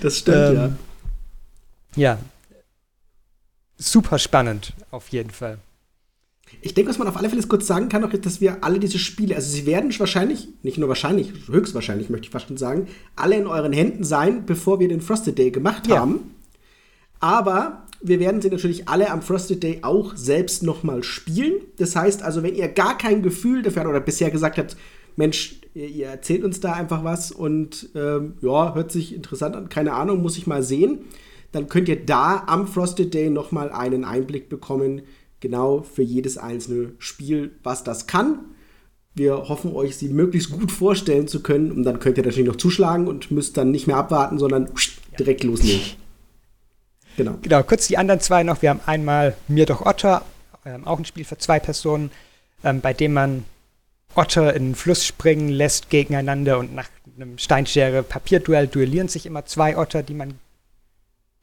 Das 0.00 0.18
stimmt, 0.18 0.36
ähm, 0.36 0.78
ja. 1.96 2.12
Ja. 2.12 2.18
Super 3.76 4.18
spannend, 4.18 4.72
auf 4.90 5.08
jeden 5.08 5.30
Fall. 5.30 5.58
Ich 6.60 6.74
denke, 6.74 6.90
was 6.90 6.98
man 6.98 7.08
auf 7.08 7.16
alle 7.16 7.28
Fälle 7.28 7.42
kurz 7.42 7.66
sagen 7.66 7.88
kann, 7.88 8.04
auch 8.04 8.12
ist, 8.12 8.26
dass 8.26 8.40
wir 8.40 8.64
alle 8.64 8.80
diese 8.80 8.98
Spiele, 8.98 9.36
also 9.36 9.50
sie 9.50 9.66
werden 9.66 9.96
wahrscheinlich, 9.98 10.48
nicht 10.62 10.78
nur 10.78 10.88
wahrscheinlich, 10.88 11.32
höchstwahrscheinlich 11.48 12.10
möchte 12.10 12.26
ich 12.26 12.30
fast 12.30 12.48
schon 12.48 12.56
sagen, 12.56 12.88
alle 13.16 13.36
in 13.36 13.46
euren 13.46 13.72
Händen 13.72 14.04
sein, 14.04 14.44
bevor 14.44 14.80
wir 14.80 14.88
den 14.88 15.00
Frosted 15.00 15.38
Day 15.38 15.50
gemacht 15.50 15.86
ja. 15.86 15.98
haben. 15.98 16.34
Aber 17.20 17.84
wir 18.00 18.20
werden 18.20 18.40
sie 18.40 18.50
natürlich 18.50 18.88
alle 18.88 19.10
am 19.10 19.22
Frosted 19.22 19.62
Day 19.62 19.78
auch 19.82 20.16
selbst 20.16 20.62
nochmal 20.62 21.02
spielen. 21.02 21.54
Das 21.78 21.96
heißt 21.96 22.22
also, 22.22 22.42
wenn 22.42 22.54
ihr 22.54 22.68
gar 22.68 22.96
kein 22.96 23.22
Gefühl 23.22 23.62
dafür 23.62 23.82
habt 23.82 23.90
oder 23.90 24.00
bisher 24.00 24.30
gesagt 24.30 24.58
habt, 24.58 24.76
Mensch, 25.16 25.60
ihr 25.74 26.06
erzählt 26.06 26.44
uns 26.44 26.60
da 26.60 26.72
einfach 26.72 27.02
was 27.02 27.32
und 27.32 27.88
ähm, 27.94 28.34
ja, 28.40 28.74
hört 28.74 28.92
sich 28.92 29.14
interessant 29.14 29.56
an, 29.56 29.68
keine 29.68 29.92
Ahnung, 29.94 30.22
muss 30.22 30.38
ich 30.38 30.46
mal 30.46 30.62
sehen, 30.62 31.00
dann 31.50 31.68
könnt 31.68 31.88
ihr 31.88 32.04
da 32.04 32.44
am 32.46 32.66
Frosted 32.68 33.12
Day 33.14 33.30
nochmal 33.30 33.70
einen 33.70 34.04
Einblick 34.04 34.48
bekommen, 34.48 35.02
genau 35.40 35.82
für 35.82 36.02
jedes 36.02 36.38
einzelne 36.38 36.92
Spiel, 36.98 37.52
was 37.62 37.84
das 37.84 38.06
kann. 38.06 38.40
Wir 39.14 39.48
hoffen 39.48 39.72
euch, 39.74 39.96
sie 39.96 40.08
möglichst 40.08 40.50
gut 40.50 40.70
vorstellen 40.70 41.26
zu 41.26 41.42
können 41.42 41.72
und 41.72 41.82
dann 41.82 41.98
könnt 41.98 42.18
ihr 42.18 42.24
natürlich 42.24 42.48
noch 42.48 42.56
zuschlagen 42.56 43.08
und 43.08 43.30
müsst 43.30 43.56
dann 43.56 43.70
nicht 43.70 43.86
mehr 43.86 43.96
abwarten, 43.96 44.38
sondern 44.38 44.70
direkt 45.18 45.42
loslegen. 45.42 45.82
Genau. 47.16 47.34
Genau, 47.42 47.62
kurz 47.64 47.88
die 47.88 47.98
anderen 47.98 48.20
zwei 48.20 48.44
noch. 48.44 48.62
Wir 48.62 48.70
haben 48.70 48.80
einmal 48.86 49.36
Mir 49.48 49.66
doch 49.66 49.84
Otter, 49.84 50.22
ähm, 50.64 50.86
auch 50.86 50.98
ein 50.98 51.04
Spiel 51.04 51.24
für 51.24 51.36
zwei 51.36 51.58
Personen, 51.58 52.12
ähm, 52.62 52.80
bei 52.80 52.92
dem 52.92 53.12
man 53.12 53.44
Otter 54.14 54.54
in 54.54 54.66
den 54.66 54.74
Fluss 54.74 55.04
springen 55.04 55.48
lässt 55.48 55.90
gegeneinander 55.90 56.58
und 56.58 56.74
nach 56.74 56.88
einem 57.16 57.38
Steinschere-Papierduell 57.38 58.68
duellieren 58.68 59.08
sich 59.08 59.26
immer 59.26 59.44
zwei 59.46 59.76
Otter, 59.76 60.04
die 60.04 60.14
man 60.14 60.38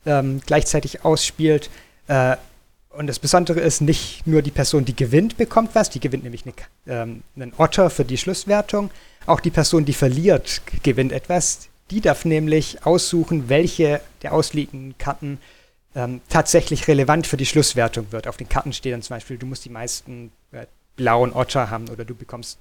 ähm, 0.06 0.42
gleichzeitig 0.46 1.04
ausspielt. 1.04 1.70
Äh, 2.08 2.38
und 2.98 3.08
das 3.08 3.20
Besondere 3.20 3.60
ist, 3.60 3.82
nicht 3.82 4.26
nur 4.26 4.42
die 4.42 4.52
Person, 4.52 4.86
die 4.86 4.96
gewinnt, 4.96 5.38
bekommt 5.38 5.76
was, 5.76 5.90
die 5.90 6.00
gewinnt 6.00 6.24
nämlich 6.24 6.44
eine, 6.46 6.54
ähm, 6.88 7.24
einen 7.36 7.54
Otter 7.58 7.90
für 7.90 8.06
die 8.06 8.18
Schlusswertung. 8.18 8.90
Auch 9.26 9.40
die 9.40 9.52
Person, 9.52 9.86
die 9.86 9.94
verliert, 9.94 10.62
gewinnt 10.84 11.12
etwas. 11.12 11.70
Die 11.92 12.02
darf 12.02 12.26
nämlich 12.26 12.86
aussuchen, 12.86 13.50
welche 13.50 14.02
der 14.22 14.34
ausliegenden 14.34 14.98
Karten 14.98 15.40
ähm, 15.96 16.22
tatsächlich 16.30 16.88
relevant 16.88 17.28
für 17.28 17.38
die 17.38 17.46
Schlusswertung 17.46 18.12
wird. 18.12 18.28
Auf 18.28 18.38
den 18.38 18.50
Karten 18.50 18.74
steht 18.74 18.94
dann 18.94 19.02
zum 19.02 19.16
Beispiel, 19.16 19.38
du 19.38 19.46
musst 19.46 19.66
die 19.66 19.70
meisten 19.70 20.32
äh, 20.52 20.66
blauen 20.96 21.34
Otter 21.34 21.70
haben 21.70 21.90
oder 21.90 22.06
du 22.06 22.16
bekommst 22.16 22.60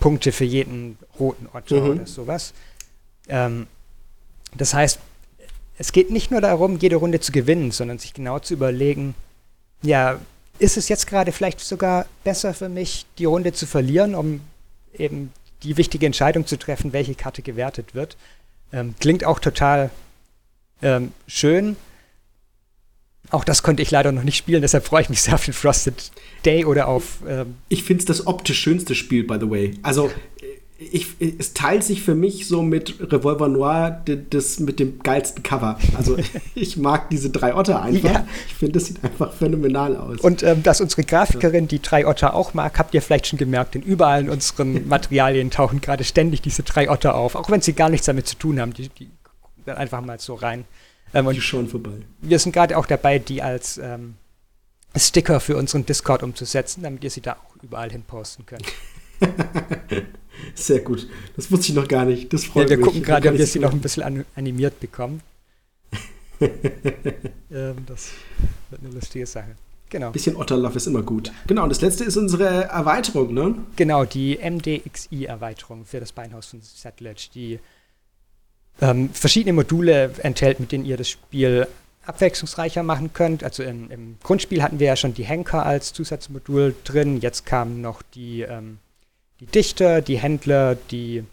Punkte 0.00 0.32
für 0.32 0.44
jeden 0.44 0.98
roten 1.18 1.48
Otter 1.52 1.80
mhm. 1.80 1.90
oder 1.90 2.06
sowas. 2.06 2.52
Ähm, 3.28 3.66
das 4.54 4.74
heißt, 4.74 5.00
es 5.78 5.92
geht 5.92 6.10
nicht 6.10 6.30
nur 6.30 6.40
darum, 6.40 6.78
jede 6.78 6.96
Runde 6.96 7.20
zu 7.20 7.32
gewinnen, 7.32 7.70
sondern 7.70 7.98
sich 7.98 8.14
genau 8.14 8.38
zu 8.38 8.54
überlegen, 8.54 9.14
ja, 9.82 10.20
ist 10.58 10.76
es 10.76 10.88
jetzt 10.88 11.06
gerade 11.06 11.32
vielleicht 11.32 11.60
sogar 11.60 12.06
besser 12.24 12.54
für 12.54 12.68
mich, 12.68 13.06
die 13.18 13.26
Runde 13.26 13.52
zu 13.52 13.66
verlieren, 13.66 14.14
um 14.14 14.40
eben 14.96 15.32
die 15.62 15.76
wichtige 15.76 16.06
Entscheidung 16.06 16.46
zu 16.46 16.58
treffen, 16.58 16.92
welche 16.92 17.14
Karte 17.14 17.42
gewertet 17.42 17.94
wird. 17.94 18.16
Ähm, 18.72 18.94
klingt 19.00 19.24
auch 19.24 19.38
total 19.38 19.90
ähm, 20.82 21.12
schön. 21.26 21.76
Auch 23.30 23.44
das 23.44 23.62
konnte 23.62 23.82
ich 23.82 23.90
leider 23.90 24.12
noch 24.12 24.22
nicht 24.22 24.36
spielen, 24.36 24.62
deshalb 24.62 24.86
freue 24.86 25.02
ich 25.02 25.08
mich 25.08 25.20
sehr 25.22 25.34
auf 25.34 25.44
den 25.44 25.54
Frosted 25.54 26.12
Day 26.44 26.64
oder 26.64 26.86
auf. 26.86 27.18
Ähm 27.28 27.56
ich 27.68 27.82
finde 27.82 28.00
es 28.00 28.06
das 28.06 28.26
optisch 28.26 28.60
schönste 28.60 28.94
Spiel, 28.94 29.24
by 29.24 29.36
the 29.40 29.50
way. 29.50 29.74
Also, 29.82 30.12
ich, 30.78 31.16
es 31.20 31.54
teilt 31.54 31.84
sich 31.84 32.02
für 32.02 32.14
mich 32.14 32.46
so 32.46 32.62
mit 32.62 33.00
Revolver 33.00 33.48
Noir 33.48 34.02
das 34.30 34.60
mit 34.60 34.78
dem 34.78 34.98
geilsten 34.98 35.42
Cover. 35.42 35.78
Also, 35.96 36.18
ich 36.54 36.76
mag 36.76 37.08
diese 37.08 37.30
drei 37.30 37.54
Otter 37.54 37.80
einfach. 37.80 38.10
Ja. 38.10 38.28
Ich 38.46 38.54
finde, 38.54 38.74
das 38.74 38.86
sieht 38.86 39.02
einfach 39.02 39.32
phänomenal 39.32 39.96
aus. 39.96 40.20
Und 40.20 40.42
ähm, 40.42 40.62
dass 40.62 40.82
unsere 40.82 41.04
Grafikerin 41.04 41.66
die 41.66 41.80
drei 41.80 42.06
Otter 42.06 42.34
auch 42.34 42.52
mag, 42.52 42.78
habt 42.78 42.92
ihr 42.94 43.00
vielleicht 43.00 43.26
schon 43.26 43.38
gemerkt, 43.38 43.74
denn 43.74 43.82
überall 43.82 44.20
in 44.22 44.28
unseren 44.28 44.86
Materialien 44.88 45.50
tauchen 45.50 45.80
gerade 45.80 46.04
ständig 46.04 46.42
diese 46.42 46.62
drei 46.62 46.90
Otter 46.90 47.14
auf, 47.14 47.36
auch 47.36 47.50
wenn 47.50 47.62
sie 47.62 47.72
gar 47.72 47.88
nichts 47.88 48.06
damit 48.06 48.26
zu 48.26 48.36
tun 48.36 48.60
haben. 48.60 48.74
Die, 48.74 48.90
die 48.90 49.08
einfach 49.66 50.02
mal 50.02 50.20
so 50.20 50.34
rein. 50.34 50.66
Ähm, 51.14 51.28
die 51.30 51.40
schon 51.40 51.68
vorbei. 51.68 51.92
Wir 52.20 52.38
sind 52.38 52.52
gerade 52.52 52.76
auch 52.76 52.86
dabei, 52.86 53.18
die 53.18 53.40
als 53.40 53.78
ähm, 53.78 54.14
Sticker 54.94 55.40
für 55.40 55.56
unseren 55.56 55.86
Discord 55.86 56.22
umzusetzen, 56.22 56.82
damit 56.82 57.02
ihr 57.02 57.10
sie 57.10 57.22
da 57.22 57.32
auch 57.32 57.62
überall 57.62 57.90
hin 57.90 58.02
posten 58.02 58.44
könnt. 58.44 58.66
Sehr 60.54 60.80
gut. 60.80 61.08
Das 61.36 61.50
wusste 61.50 61.68
ich 61.68 61.74
noch 61.74 61.88
gar 61.88 62.04
nicht. 62.04 62.32
Das 62.32 62.44
freut 62.44 62.64
ja, 62.64 62.70
wir 62.70 62.76
mich. 62.78 62.86
Wir 62.86 62.92
gucken 62.92 63.02
gerade, 63.02 63.30
ob 63.30 63.38
wir 63.38 63.46
sie 63.46 63.58
noch 63.58 63.72
ein 63.72 63.80
bisschen 63.80 64.02
an 64.02 64.24
animiert 64.34 64.80
bekommen. 64.80 65.20
ähm, 66.40 67.76
das 67.86 68.10
wird 68.70 68.82
eine 68.82 68.92
lustige 68.92 69.26
Sache. 69.26 69.56
Genau. 69.88 70.10
Bisschen 70.10 70.36
Otterlove 70.36 70.76
ist 70.76 70.86
immer 70.86 71.02
gut. 71.02 71.32
Genau, 71.46 71.62
und 71.62 71.68
das 71.68 71.80
letzte 71.80 72.04
ist 72.04 72.16
unsere 72.16 72.64
Erweiterung, 72.64 73.32
ne? 73.32 73.54
Genau, 73.76 74.04
die 74.04 74.38
MDXI-Erweiterung 74.38 75.84
für 75.84 76.00
das 76.00 76.12
Beinhaus 76.12 76.46
von 76.46 76.60
Satellite, 76.60 77.30
die 77.34 77.60
ähm, 78.80 79.10
verschiedene 79.10 79.52
Module 79.52 80.10
enthält, 80.22 80.60
mit 80.60 80.72
denen 80.72 80.84
ihr 80.84 80.96
das 80.96 81.08
Spiel 81.08 81.68
abwechslungsreicher 82.04 82.82
machen 82.82 83.12
könnt. 83.12 83.44
Also 83.44 83.62
im, 83.62 83.90
im, 83.90 84.16
Grundspiel 84.22 84.62
hatten 84.62 84.78
wir 84.78 84.88
ja 84.88 84.96
schon 84.96 85.14
die 85.14 85.24
Henker 85.24 85.64
als 85.64 85.92
Zusatzmodul 85.92 86.74
drin. 86.84 87.20
Jetzt 87.20 87.46
kamen 87.46 87.80
noch 87.80 88.02
die, 88.02 88.42
ähm, 88.42 88.78
die 89.40 89.46
Dichter, 89.46 90.00
die 90.00 90.18
Händler, 90.18 90.76
die 90.90 91.24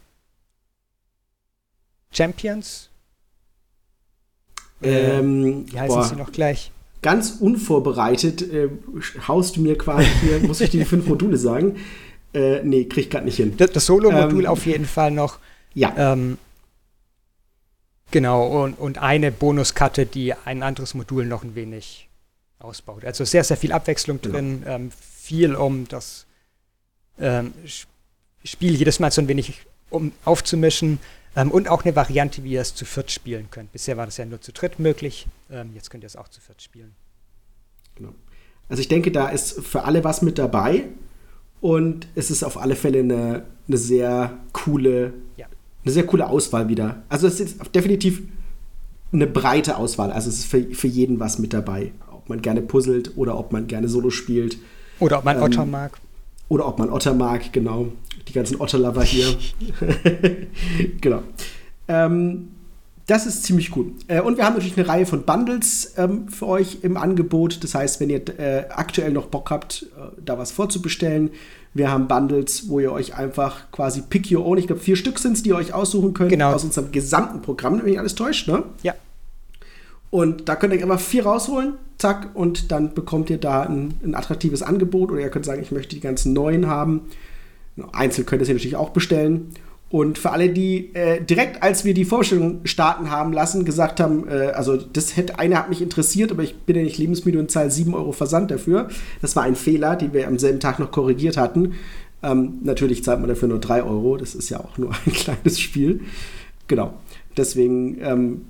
Champions. 2.12 2.90
Ähm, 4.82 5.66
Wie 5.72 5.80
heißen 5.80 5.96
boah. 5.96 6.04
sie 6.04 6.16
noch 6.16 6.32
gleich? 6.32 6.72
Ganz 7.02 7.38
unvorbereitet 7.40 8.42
äh, 8.42 8.70
haust 9.28 9.56
du 9.56 9.62
mir 9.62 9.78
quasi 9.78 10.08
hier, 10.22 10.40
muss 10.40 10.62
ich 10.62 10.70
die 10.70 10.86
fünf 10.86 11.08
Module 11.08 11.38
sagen? 11.38 11.78
Äh, 12.34 12.64
nee, 12.64 12.86
krieg 12.86 13.06
ich 13.06 13.10
gerade 13.10 13.26
nicht 13.26 13.38
hin. 13.38 13.56
Das, 13.58 13.72
das 13.72 13.86
Solo-Modul 13.86 14.46
ähm, 14.46 14.50
auf 14.50 14.66
jeden 14.66 14.86
Fall 14.86 15.12
noch. 15.12 15.40
Ja. 15.74 15.94
Ähm, 16.14 16.38
Genau, 18.14 18.64
und, 18.64 18.76
und 18.76 19.00
eine 19.00 19.32
Bonuskarte, 19.32 20.06
die 20.06 20.36
ein 20.36 20.62
anderes 20.62 20.94
Modul 20.94 21.26
noch 21.26 21.44
ein 21.44 21.56
wenig 21.56 22.10
ausbaut. 22.60 23.04
Also 23.06 23.26
sehr, 23.26 23.44
sehr 23.44 23.58
viel 23.58 23.72
Abwechslung 23.72 24.22
genau. 24.22 24.36
drin, 24.36 24.64
ähm, 24.68 24.92
viel 24.92 25.56
um 25.56 25.88
das 25.88 26.28
ähm, 27.20 27.56
Spiel 28.44 28.76
jedes 28.76 29.00
Mal 29.00 29.12
so 29.12 29.22
ein 29.22 29.28
wenig 29.28 29.62
um 29.90 30.12
aufzumischen 30.26 31.00
ähm, 31.36 31.52
und 31.52 31.68
auch 31.68 31.84
eine 31.84 31.96
Variante, 31.96 32.44
wie 32.44 32.52
ihr 32.52 32.62
es 32.62 32.76
zu 32.76 32.86
viert 32.86 33.12
spielen 33.12 33.48
könnt. 33.52 33.72
Bisher 33.72 33.96
war 33.98 34.06
das 34.06 34.18
ja 34.18 34.26
nur 34.26 34.42
zu 34.42 34.52
dritt 34.52 34.80
möglich, 34.80 35.28
ähm, 35.52 35.72
jetzt 35.76 35.90
könnt 35.90 36.04
ihr 36.04 36.08
es 36.08 36.16
auch 36.16 36.28
zu 36.28 36.42
viert 36.42 36.62
spielen. 36.62 36.94
Genau. 37.96 38.14
Also 38.70 38.82
ich 38.82 38.88
denke, 38.88 39.12
da 39.12 39.30
ist 39.30 39.62
für 39.62 39.84
alle 39.84 40.04
was 40.04 40.22
mit 40.22 40.38
dabei 40.38 40.86
und 41.62 42.08
es 42.16 42.32
ist 42.32 42.44
auf 42.44 42.58
alle 42.58 42.76
Fälle 42.76 43.00
eine, 43.00 43.46
eine 43.68 43.78
sehr 43.78 44.38
coole 44.52 45.14
ja 45.38 45.48
eine 45.84 45.94
sehr 45.94 46.06
coole 46.06 46.28
Auswahl 46.28 46.70
wieder. 46.70 47.04
Also 47.10 47.28
es 47.28 47.40
ist 47.40 47.58
definitiv 47.76 48.24
eine 49.12 49.28
breite 49.28 49.78
Auswahl. 49.78 50.12
Also 50.12 50.30
es 50.30 50.40
ist 50.40 50.46
für, 50.46 50.64
für 50.74 50.88
jeden 50.88 51.20
was 51.20 51.40
mit 51.40 51.54
dabei. 51.54 51.92
Ob 52.12 52.30
man 52.30 52.42
gerne 52.42 52.62
puzzelt 52.62 53.18
oder 53.18 53.38
ob 53.38 53.52
man 53.52 53.68
gerne 53.68 53.90
Solo 53.90 54.10
spielt. 54.10 54.58
Oder 55.00 55.20
ob 55.20 55.26
man 55.26 55.38
ähm, 55.38 55.44
Otter 55.44 55.66
mag. 55.66 56.00
Oder 56.48 56.68
ob 56.68 56.80
man 56.80 56.90
Otter 56.90 57.14
mag, 57.14 57.52
genau. 57.52 57.92
Die 58.28 58.34
ganzen 58.34 58.60
Otter-Lover 58.60 59.04
hier. 59.04 59.28
genau. 61.02 61.24
Ähm, 61.88 62.50
das 63.08 63.26
ist 63.26 63.44
ziemlich 63.44 63.70
gut. 63.70 63.92
Äh, 64.08 64.22
und 64.22 64.38
wir 64.38 64.46
haben 64.46 64.54
natürlich 64.54 64.78
eine 64.78 64.88
Reihe 64.88 65.06
von 65.06 65.24
Bundles 65.24 65.94
ähm, 65.98 66.30
für 66.30 66.48
euch 66.48 66.80
im 66.84 66.96
Angebot. 66.96 67.64
Das 67.64 67.76
heißt, 67.76 68.00
wenn 68.00 68.10
ihr 68.10 68.22
äh, 68.40 68.66
aktuell 68.70 69.12
noch 69.12 69.28
Bock 69.28 69.52
habt, 69.52 69.88
äh, 69.98 70.22
da 70.24 70.38
was 70.38 70.52
vorzubestellen, 70.52 71.32
wir 71.74 71.92
haben 71.92 72.08
Bundles, 72.08 72.70
wo 72.70 72.80
ihr 72.80 72.92
euch 72.92 73.16
einfach 73.16 73.72
quasi 73.72 74.02
pick 74.02 74.32
your 74.32 74.46
own, 74.46 74.58
ich 74.58 74.68
glaube 74.68 74.82
vier 74.82 74.96
Stück 74.96 75.20
sind 75.20 75.34
es, 75.34 75.44
die 75.44 75.50
ihr 75.50 75.56
euch 75.56 75.74
aussuchen 75.74 76.14
könnt 76.14 76.30
genau. 76.30 76.54
aus 76.54 76.64
unserem 76.64 76.92
gesamten 76.92 77.42
Programm, 77.42 77.80
wenn 77.80 77.86
mich 77.86 78.00
alles 78.00 78.16
täuscht, 78.16 78.48
ne? 78.48 78.64
Ja. 78.84 78.94
Und 80.12 80.48
da 80.48 80.56
könnt 80.56 80.74
ihr 80.74 80.82
einfach 80.84 81.00
vier 81.00 81.26
rausholen, 81.26 81.74
zack, 81.98 82.30
und 82.36 82.72
dann 82.72 82.94
bekommt 82.94 83.32
ihr 83.32 83.40
da 83.40 83.64
ein, 83.64 83.96
ein 84.04 84.14
attraktives 84.14 84.62
Angebot 84.62 85.12
oder 85.12 85.22
ihr 85.22 85.30
könnt 85.30 85.46
sagen, 85.46 85.64
ich 85.64 85.72
möchte 85.72 85.96
die 85.96 86.02
ganzen 86.02 86.34
neuen 86.34 86.68
haben. 86.68 87.02
Einzeln 87.92 88.26
könnt 88.26 88.42
ihr 88.42 88.46
sie 88.46 88.54
natürlich 88.54 88.76
auch 88.76 88.92
bestellen. 88.92 89.52
Und 89.90 90.18
für 90.18 90.32
alle, 90.32 90.50
die 90.50 90.90
äh, 90.96 91.24
direkt, 91.24 91.62
als 91.62 91.86
wir 91.86 91.94
die 91.94 92.06
Vorstellung 92.06 92.62
starten 92.66 93.12
haben 93.12 93.32
lassen, 93.32 93.64
gesagt 93.64 94.00
haben, 94.00 94.28
äh, 94.28 94.48
also 94.48 94.76
das 94.76 95.16
hätte, 95.16 95.38
eine 95.38 95.56
hat 95.56 95.70
mich 95.70 95.84
interessiert, 95.84 96.32
aber 96.32 96.42
ich 96.42 96.56
bin 96.56 96.76
ja 96.76 96.82
nicht 96.82 96.98
lebensmüde 96.98 97.38
und 97.38 97.52
zahle 97.52 97.70
7 97.70 97.94
Euro 97.94 98.12
Versand 98.12 98.50
dafür. 98.50 98.88
Das 99.22 99.36
war 99.36 99.44
ein 99.44 99.56
Fehler, 99.56 99.96
den 99.96 100.14
wir 100.14 100.28
am 100.28 100.40
selben 100.40 100.60
Tag 100.60 100.80
noch 100.80 100.90
korrigiert 100.90 101.38
hatten. 101.38 101.76
Ähm, 102.24 102.60
natürlich 102.64 103.04
zahlt 103.04 103.20
man 103.20 103.30
dafür 103.30 103.50
nur 103.50 103.60
3 103.60 103.84
Euro, 103.84 104.18
das 104.18 104.34
ist 104.34 104.50
ja 104.50 104.60
auch 104.60 104.80
nur 104.80 104.94
ein 105.06 105.14
kleines 105.14 105.60
Spiel. 105.60 106.02
Genau. 106.68 106.96
Deswegen 107.38 108.00
ähm, 108.02 108.46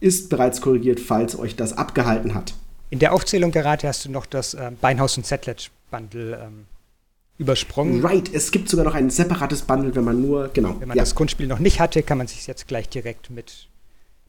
ist 0.00 0.28
bereits 0.28 0.60
korrigiert, 0.60 1.00
falls 1.00 1.38
euch 1.38 1.56
das 1.56 1.78
abgehalten 1.78 2.34
hat. 2.34 2.52
In 2.90 2.98
der 2.98 3.14
Aufzählung 3.14 3.52
gerade 3.52 3.88
hast 3.88 4.04
du 4.04 4.10
noch 4.10 4.26
das 4.26 4.52
äh, 4.52 4.70
Beinhaus 4.82 5.16
und 5.16 5.24
Settlage 5.24 5.70
Bundle 5.90 6.38
ähm, 6.44 6.66
übersprungen. 7.38 8.04
Right, 8.04 8.32
es 8.32 8.50
gibt 8.50 8.68
sogar 8.68 8.84
noch 8.84 8.94
ein 8.94 9.10
separates 9.10 9.62
Bundle, 9.62 9.94
wenn 9.94 10.04
man 10.04 10.20
nur, 10.20 10.48
genau. 10.48 10.80
Wenn 10.80 10.88
man 10.88 10.96
ja. 10.96 11.02
das 11.02 11.14
Grundspiel 11.14 11.46
noch 11.46 11.58
nicht 11.58 11.80
hatte, 11.80 12.02
kann 12.02 12.18
man 12.18 12.26
sich 12.26 12.46
jetzt 12.46 12.68
gleich 12.68 12.88
direkt 12.88 13.30
mit 13.30 13.68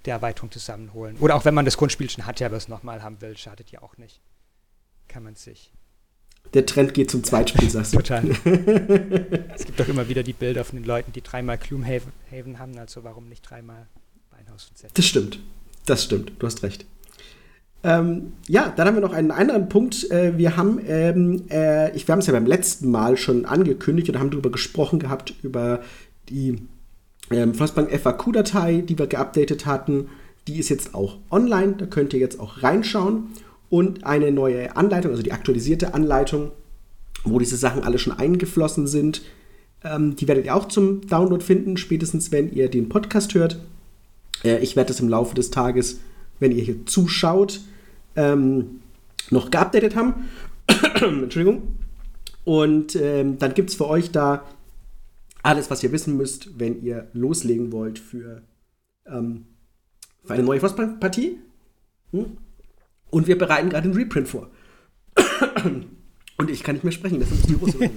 der 0.05 0.15
Erweiterung 0.15 0.51
zusammenholen. 0.51 1.17
Oder 1.19 1.35
auch 1.35 1.45
wenn 1.45 1.53
man 1.53 1.65
das 1.65 1.77
Grundspiel 1.77 2.09
schon 2.09 2.25
hatte, 2.25 2.45
aber 2.45 2.57
es 2.57 2.67
nochmal 2.67 3.03
haben 3.03 3.21
will, 3.21 3.37
schadet 3.37 3.71
ja 3.71 3.81
auch 3.81 3.97
nicht. 3.97 4.21
Kann 5.07 5.23
man 5.23 5.35
sich. 5.35 5.71
Der 6.53 6.65
Trend 6.65 6.93
geht 6.93 7.09
zum 7.09 7.23
Zweitspiel, 7.23 7.69
sagst 7.69 7.93
du. 7.93 7.97
Total. 7.97 8.29
es 9.55 9.65
gibt 9.65 9.79
doch 9.79 9.87
immer 9.87 10.09
wieder 10.09 10.23
die 10.23 10.33
Bilder 10.33 10.65
von 10.65 10.77
den 10.77 10.85
Leuten, 10.85 11.13
die 11.13 11.21
dreimal 11.21 11.57
Gloomhaven 11.57 12.59
haben, 12.59 12.77
also 12.77 13.03
warum 13.03 13.29
nicht 13.29 13.49
dreimal 13.49 13.87
Beinhaus 14.29 14.69
und 14.69 14.77
Set? 14.77 14.91
Das 14.93 15.05
stimmt. 15.05 15.39
Das 15.85 16.03
stimmt, 16.03 16.33
du 16.39 16.45
hast 16.45 16.63
recht. 16.63 16.85
Ähm, 17.83 18.33
ja, 18.47 18.71
dann 18.75 18.87
haben 18.87 18.95
wir 18.95 19.01
noch 19.01 19.13
einen 19.13 19.31
anderen 19.31 19.67
Punkt. 19.67 20.09
Äh, 20.09 20.37
wir 20.37 20.55
haben, 20.55 20.79
ähm, 20.87 21.43
äh, 21.49 21.93
ich, 21.95 22.07
wir 22.07 22.13
haben 22.13 22.19
es 22.19 22.27
ja 22.27 22.33
beim 22.33 22.45
letzten 22.45 22.89
Mal 22.89 23.17
schon 23.17 23.45
angekündigt 23.45 24.09
oder 24.09 24.19
haben 24.19 24.31
darüber 24.31 24.51
gesprochen 24.51 24.99
gehabt, 24.99 25.33
über 25.43 25.81
die 26.29 26.61
ähm, 27.29 27.53
Frostbank 27.53 27.91
FAQ-Datei, 27.91 28.81
die 28.81 28.97
wir 28.97 29.07
geupdatet 29.07 29.65
hatten. 29.65 30.07
Die 30.47 30.59
ist 30.59 30.69
jetzt 30.69 30.95
auch 30.95 31.17
online, 31.29 31.73
da 31.77 31.85
könnt 31.85 32.13
ihr 32.13 32.19
jetzt 32.19 32.39
auch 32.39 32.63
reinschauen. 32.63 33.31
Und 33.69 34.05
eine 34.05 34.31
neue 34.31 34.75
Anleitung, 34.77 35.11
also 35.11 35.23
die 35.23 35.31
aktualisierte 35.31 35.93
Anleitung, 35.93 36.51
wo 37.23 37.39
diese 37.39 37.57
Sachen 37.57 37.83
alle 37.83 37.97
schon 37.97 38.13
eingeflossen 38.13 38.87
sind, 38.87 39.23
ähm, 39.83 40.15
die 40.15 40.27
werdet 40.27 40.45
ihr 40.45 40.55
auch 40.55 40.67
zum 40.67 41.05
Download 41.07 41.43
finden, 41.43 41.75
spätestens 41.77 42.31
wenn 42.31 42.53
ihr 42.53 42.69
den 42.69 42.87
Podcast 42.87 43.33
hört. 43.33 43.59
Äh, 44.43 44.59
ich 44.59 44.75
werde 44.75 44.89
das 44.89 44.99
im 44.99 45.09
Laufe 45.09 45.35
des 45.35 45.51
Tages, 45.51 45.99
wenn 46.39 46.51
ihr 46.51 46.63
hier 46.63 46.85
zuschaut, 46.85 47.61
ähm, 48.15 48.81
noch 49.29 49.51
geupdatet 49.51 49.95
haben. 49.95 50.29
Entschuldigung. 50.95 51.75
Und 52.43 52.95
ähm, 52.95 53.37
dann 53.37 53.53
gibt 53.53 53.69
es 53.69 53.75
für 53.75 53.87
euch 53.87 54.11
da 54.11 54.43
alles, 55.43 55.69
was 55.69 55.83
ihr 55.83 55.91
wissen 55.91 56.17
müsst, 56.17 56.59
wenn 56.59 56.81
ihr 56.81 57.09
loslegen 57.13 57.71
wollt 57.71 57.99
für, 57.99 58.41
ähm, 59.05 59.45
für 60.23 60.33
eine 60.33 60.43
neue 60.43 60.59
Frostpunk-Partie. 60.59 61.37
Hm? 62.11 62.37
Und 63.09 63.27
wir 63.27 63.37
bereiten 63.37 63.69
gerade 63.69 63.89
den 63.89 63.95
Reprint 63.95 64.27
vor. 64.27 64.49
Und 66.37 66.49
ich 66.49 66.63
kann 66.63 66.75
nicht 66.75 66.83
mehr 66.83 66.91
sprechen, 66.91 67.19
das 67.19 67.31
ist 67.31 67.47
die 67.47 67.53
Russe. 67.53 67.89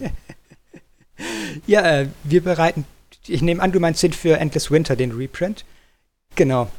ja, 1.67 2.01
äh, 2.01 2.09
wir 2.25 2.43
bereiten, 2.43 2.85
ich 3.27 3.43
nehme 3.43 3.63
an, 3.63 3.73
du 3.73 3.81
meinst 3.81 4.03
den 4.03 4.13
für 4.13 4.37
Endless 4.39 4.71
Winter, 4.71 4.95
den 4.95 5.13
Reprint. 5.13 5.65
Genau. 6.35 6.71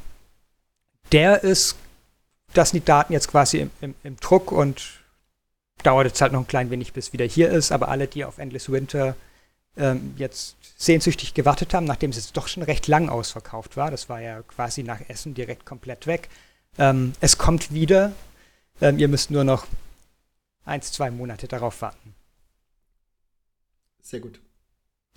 Der 1.12 1.44
ist 1.44 1.78
das 2.54 2.70
sind 2.70 2.82
die 2.82 2.86
Daten 2.86 3.14
jetzt 3.14 3.28
quasi 3.30 3.60
im, 3.60 3.72
im, 3.82 3.96
im 4.04 4.18
Druck 4.18 4.52
und 4.52 5.02
dauert 5.84 6.08
jetzt 6.08 6.22
halt 6.22 6.32
noch 6.32 6.42
ein 6.42 6.48
klein 6.48 6.70
wenig, 6.70 6.94
bis 6.94 7.14
wieder 7.14 7.26
hier 7.26 7.50
ist. 7.50 7.72
Aber 7.72 7.90
alle, 7.90 8.08
die 8.08 8.26
auf 8.26 8.38
Endless 8.38 8.72
Winter 8.72 9.16
ähm, 9.76 10.16
jetzt 10.18 10.56
sehnsüchtig 10.78 11.34
gewartet 11.34 11.74
haben, 11.74 11.86
nachdem 11.86 12.10
es 12.10 12.18
jetzt 12.18 12.36
doch 12.36 12.48
schon 12.48 12.64
recht 12.64 12.88
lang 12.88 13.10
ausverkauft 13.10 13.78
war, 13.78 13.92
das 13.92 14.10
war 14.10 14.22
ja 14.22 14.42
quasi 14.44 14.84
nach 14.84 15.02
Essen 15.08 15.34
direkt 15.34 15.66
komplett 15.66 16.08
weg. 16.08 16.30
Ähm, 16.78 17.14
es 17.22 17.38
kommt 17.38 17.74
wieder. 17.74 18.14
Ähm, 18.82 18.98
ihr 18.98 19.08
müsst 19.08 19.32
nur 19.32 19.44
noch 19.44 19.68
eins, 20.66 20.92
zwei 20.92 21.12
Monate 21.12 21.48
darauf 21.48 21.82
warten. 21.82 22.16
Sehr 24.02 24.20
gut. 24.20 24.40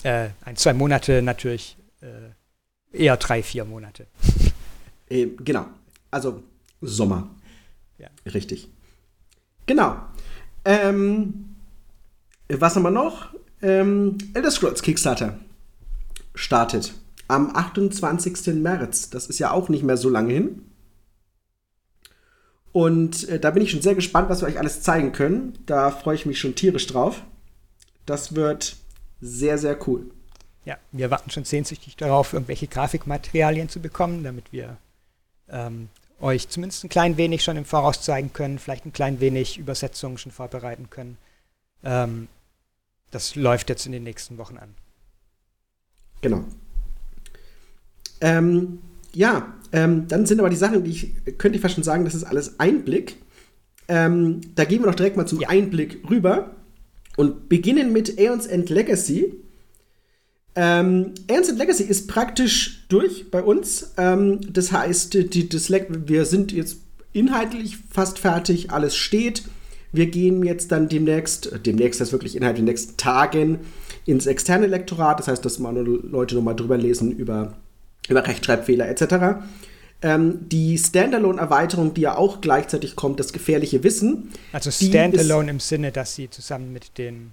Äh, 0.02 0.30
ein, 0.44 0.56
zwei 0.56 0.72
Monate 0.72 1.20
natürlich 1.22 1.76
äh, 2.00 2.30
Eher 2.92 3.16
drei, 3.16 3.42
vier 3.42 3.64
Monate. 3.64 4.06
Äh, 5.08 5.26
genau. 5.38 5.66
Also 6.10 6.42
Sommer. 6.80 7.30
Ja. 7.98 8.08
Richtig. 8.32 8.68
Genau. 9.66 9.96
Ähm, 10.64 11.56
was 12.48 12.76
haben 12.76 12.82
wir 12.82 12.90
noch? 12.90 13.34
Ähm, 13.62 14.18
Elder 14.34 14.50
Scrolls 14.50 14.82
Kickstarter 14.82 15.38
startet 16.34 16.94
am 17.28 17.54
28. 17.54 18.54
März. 18.54 19.10
Das 19.10 19.26
ist 19.26 19.38
ja 19.38 19.52
auch 19.52 19.68
nicht 19.68 19.84
mehr 19.84 19.96
so 19.96 20.08
lange 20.08 20.32
hin. 20.32 20.62
Und 22.72 23.28
äh, 23.28 23.40
da 23.40 23.50
bin 23.50 23.62
ich 23.62 23.70
schon 23.70 23.82
sehr 23.82 23.94
gespannt, 23.94 24.28
was 24.28 24.42
wir 24.42 24.48
euch 24.48 24.58
alles 24.58 24.82
zeigen 24.82 25.12
können. 25.12 25.58
Da 25.66 25.90
freue 25.90 26.14
ich 26.14 26.26
mich 26.26 26.38
schon 26.38 26.54
tierisch 26.54 26.86
drauf. 26.86 27.22
Das 28.06 28.34
wird 28.34 28.76
sehr, 29.20 29.58
sehr 29.58 29.76
cool. 29.88 30.10
Ja, 30.64 30.78
wir 30.92 31.10
warten 31.10 31.30
schon 31.30 31.44
sehnsüchtig 31.44 31.96
darauf, 31.96 32.32
irgendwelche 32.32 32.66
Grafikmaterialien 32.66 33.68
zu 33.68 33.80
bekommen, 33.80 34.22
damit 34.22 34.52
wir 34.52 34.76
ähm, 35.48 35.88
euch 36.20 36.48
zumindest 36.48 36.84
ein 36.84 36.88
klein 36.88 37.16
wenig 37.16 37.42
schon 37.42 37.56
im 37.56 37.64
Voraus 37.64 38.02
zeigen 38.02 38.32
können, 38.32 38.58
vielleicht 38.58 38.86
ein 38.86 38.92
klein 38.92 39.20
wenig 39.20 39.58
Übersetzungen 39.58 40.18
schon 40.18 40.32
vorbereiten 40.32 40.90
können. 40.90 41.16
Ähm, 41.84 42.28
das 43.10 43.34
läuft 43.34 43.70
jetzt 43.70 43.86
in 43.86 43.92
den 43.92 44.04
nächsten 44.04 44.38
Wochen 44.38 44.58
an. 44.58 44.74
Genau. 46.20 46.44
Ähm, 48.20 48.80
ja, 49.12 49.54
ähm, 49.72 50.06
dann 50.08 50.26
sind 50.26 50.40
aber 50.40 50.50
die 50.50 50.56
Sachen, 50.56 50.84
die 50.84 50.90
ich, 50.90 51.38
könnte 51.38 51.56
ich 51.56 51.62
fast 51.62 51.74
schon 51.74 51.84
sagen, 51.84 52.04
das 52.04 52.14
ist 52.14 52.24
alles 52.24 52.60
Einblick. 52.60 53.16
Ähm, 53.88 54.40
da 54.54 54.64
gehen 54.64 54.82
wir 54.82 54.86
doch 54.86 54.94
direkt 54.94 55.16
mal 55.16 55.26
zum 55.26 55.40
ja. 55.40 55.48
Einblick 55.48 56.08
rüber 56.08 56.54
und 57.16 57.48
beginnen 57.48 57.92
mit 57.92 58.18
Aeons 58.18 58.46
End 58.46 58.70
Legacy. 58.70 59.34
Ähm, 60.56 61.14
End 61.28 61.58
Legacy 61.58 61.84
ist 61.84 62.08
praktisch 62.08 62.84
durch 62.88 63.30
bei 63.30 63.42
uns. 63.42 63.92
Ähm, 63.96 64.40
das 64.52 64.72
heißt, 64.72 65.14
die, 65.34 65.48
das 65.48 65.70
wir 65.70 66.24
sind 66.24 66.52
jetzt 66.52 66.78
inhaltlich 67.12 67.78
fast 67.90 68.18
fertig, 68.18 68.70
alles 68.70 68.96
steht. 68.96 69.44
Wir 69.92 70.06
gehen 70.06 70.44
jetzt 70.44 70.70
dann 70.70 70.88
demnächst, 70.88 71.52
demnächst 71.66 72.00
das 72.00 72.12
wirklich 72.12 72.36
innerhalb 72.36 72.56
der 72.56 72.64
nächsten 72.64 72.96
Tagen 72.96 73.60
ins 74.06 74.26
externe 74.26 74.66
Lektorat. 74.66 75.18
Das 75.18 75.28
heißt, 75.28 75.44
dass 75.44 75.58
mal 75.58 75.76
Leute 75.76 76.36
nochmal 76.36 76.56
drüber 76.56 76.76
lesen 76.76 77.12
über, 77.12 77.54
über 78.08 78.26
Rechtschreibfehler 78.26 78.88
etc. 78.88 79.42
Ähm, 80.02 80.48
die 80.48 80.78
Standalone-Erweiterung, 80.78 81.94
die 81.94 82.02
ja 82.02 82.16
auch 82.16 82.40
gleichzeitig 82.40 82.96
kommt, 82.96 83.20
das 83.20 83.32
gefährliche 83.32 83.82
Wissen. 83.82 84.30
Also 84.52 84.70
Standalone 84.70 85.50
im 85.50 85.60
Sinne, 85.60 85.92
dass 85.92 86.14
sie 86.14 86.30
zusammen 86.30 86.72
mit 86.72 86.96
den 86.96 87.32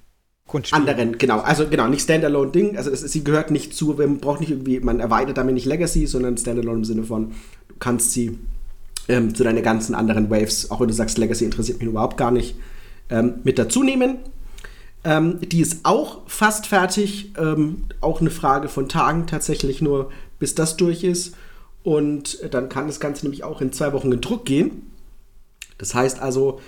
Anderen, 0.73 1.17
genau. 1.17 1.39
Also 1.39 1.67
genau, 1.67 1.87
nicht 1.87 2.03
Standalone-Ding. 2.03 2.77
Also 2.77 2.89
es, 2.89 3.01
sie 3.01 3.23
gehört 3.23 3.51
nicht 3.51 3.73
zu, 3.73 3.95
man 3.97 4.19
braucht 4.19 4.39
nicht 4.39 4.51
irgendwie, 4.51 4.79
man 4.79 4.99
erweitert 4.99 5.37
damit 5.37 5.53
nicht 5.53 5.65
Legacy, 5.65 6.07
sondern 6.07 6.37
Standalone 6.37 6.79
im 6.79 6.85
Sinne 6.85 7.03
von, 7.03 7.31
du 7.67 7.75
kannst 7.79 8.13
sie 8.13 8.37
ähm, 9.09 9.35
zu 9.35 9.43
deinen 9.43 9.61
ganzen 9.61 9.93
anderen 9.93 10.29
Waves, 10.29 10.71
auch 10.71 10.79
wenn 10.79 10.87
du 10.87 10.93
sagst, 10.93 11.17
Legacy 11.17 11.45
interessiert 11.45 11.79
mich 11.79 11.87
überhaupt 11.87 12.17
gar 12.17 12.31
nicht, 12.31 12.55
ähm, 13.09 13.35
mit 13.43 13.59
dazu 13.59 13.83
nehmen. 13.83 14.17
Ähm, 15.03 15.39
die 15.41 15.61
ist 15.61 15.81
auch 15.83 16.21
fast 16.27 16.67
fertig. 16.67 17.31
Ähm, 17.37 17.85
auch 18.01 18.21
eine 18.21 18.29
Frage 18.29 18.67
von 18.67 18.89
Tagen 18.89 19.27
tatsächlich 19.27 19.81
nur, 19.81 20.11
bis 20.39 20.55
das 20.55 20.77
durch 20.77 21.03
ist. 21.03 21.35
Und 21.83 22.39
dann 22.51 22.67
kann 22.69 22.87
das 22.87 22.99
Ganze 22.99 23.25
nämlich 23.25 23.43
auch 23.43 23.61
in 23.61 23.71
zwei 23.71 23.93
Wochen 23.93 24.11
in 24.11 24.21
Druck 24.21 24.45
gehen. 24.45 24.91
Das 25.77 25.93
heißt 25.93 26.21
also, 26.21 26.59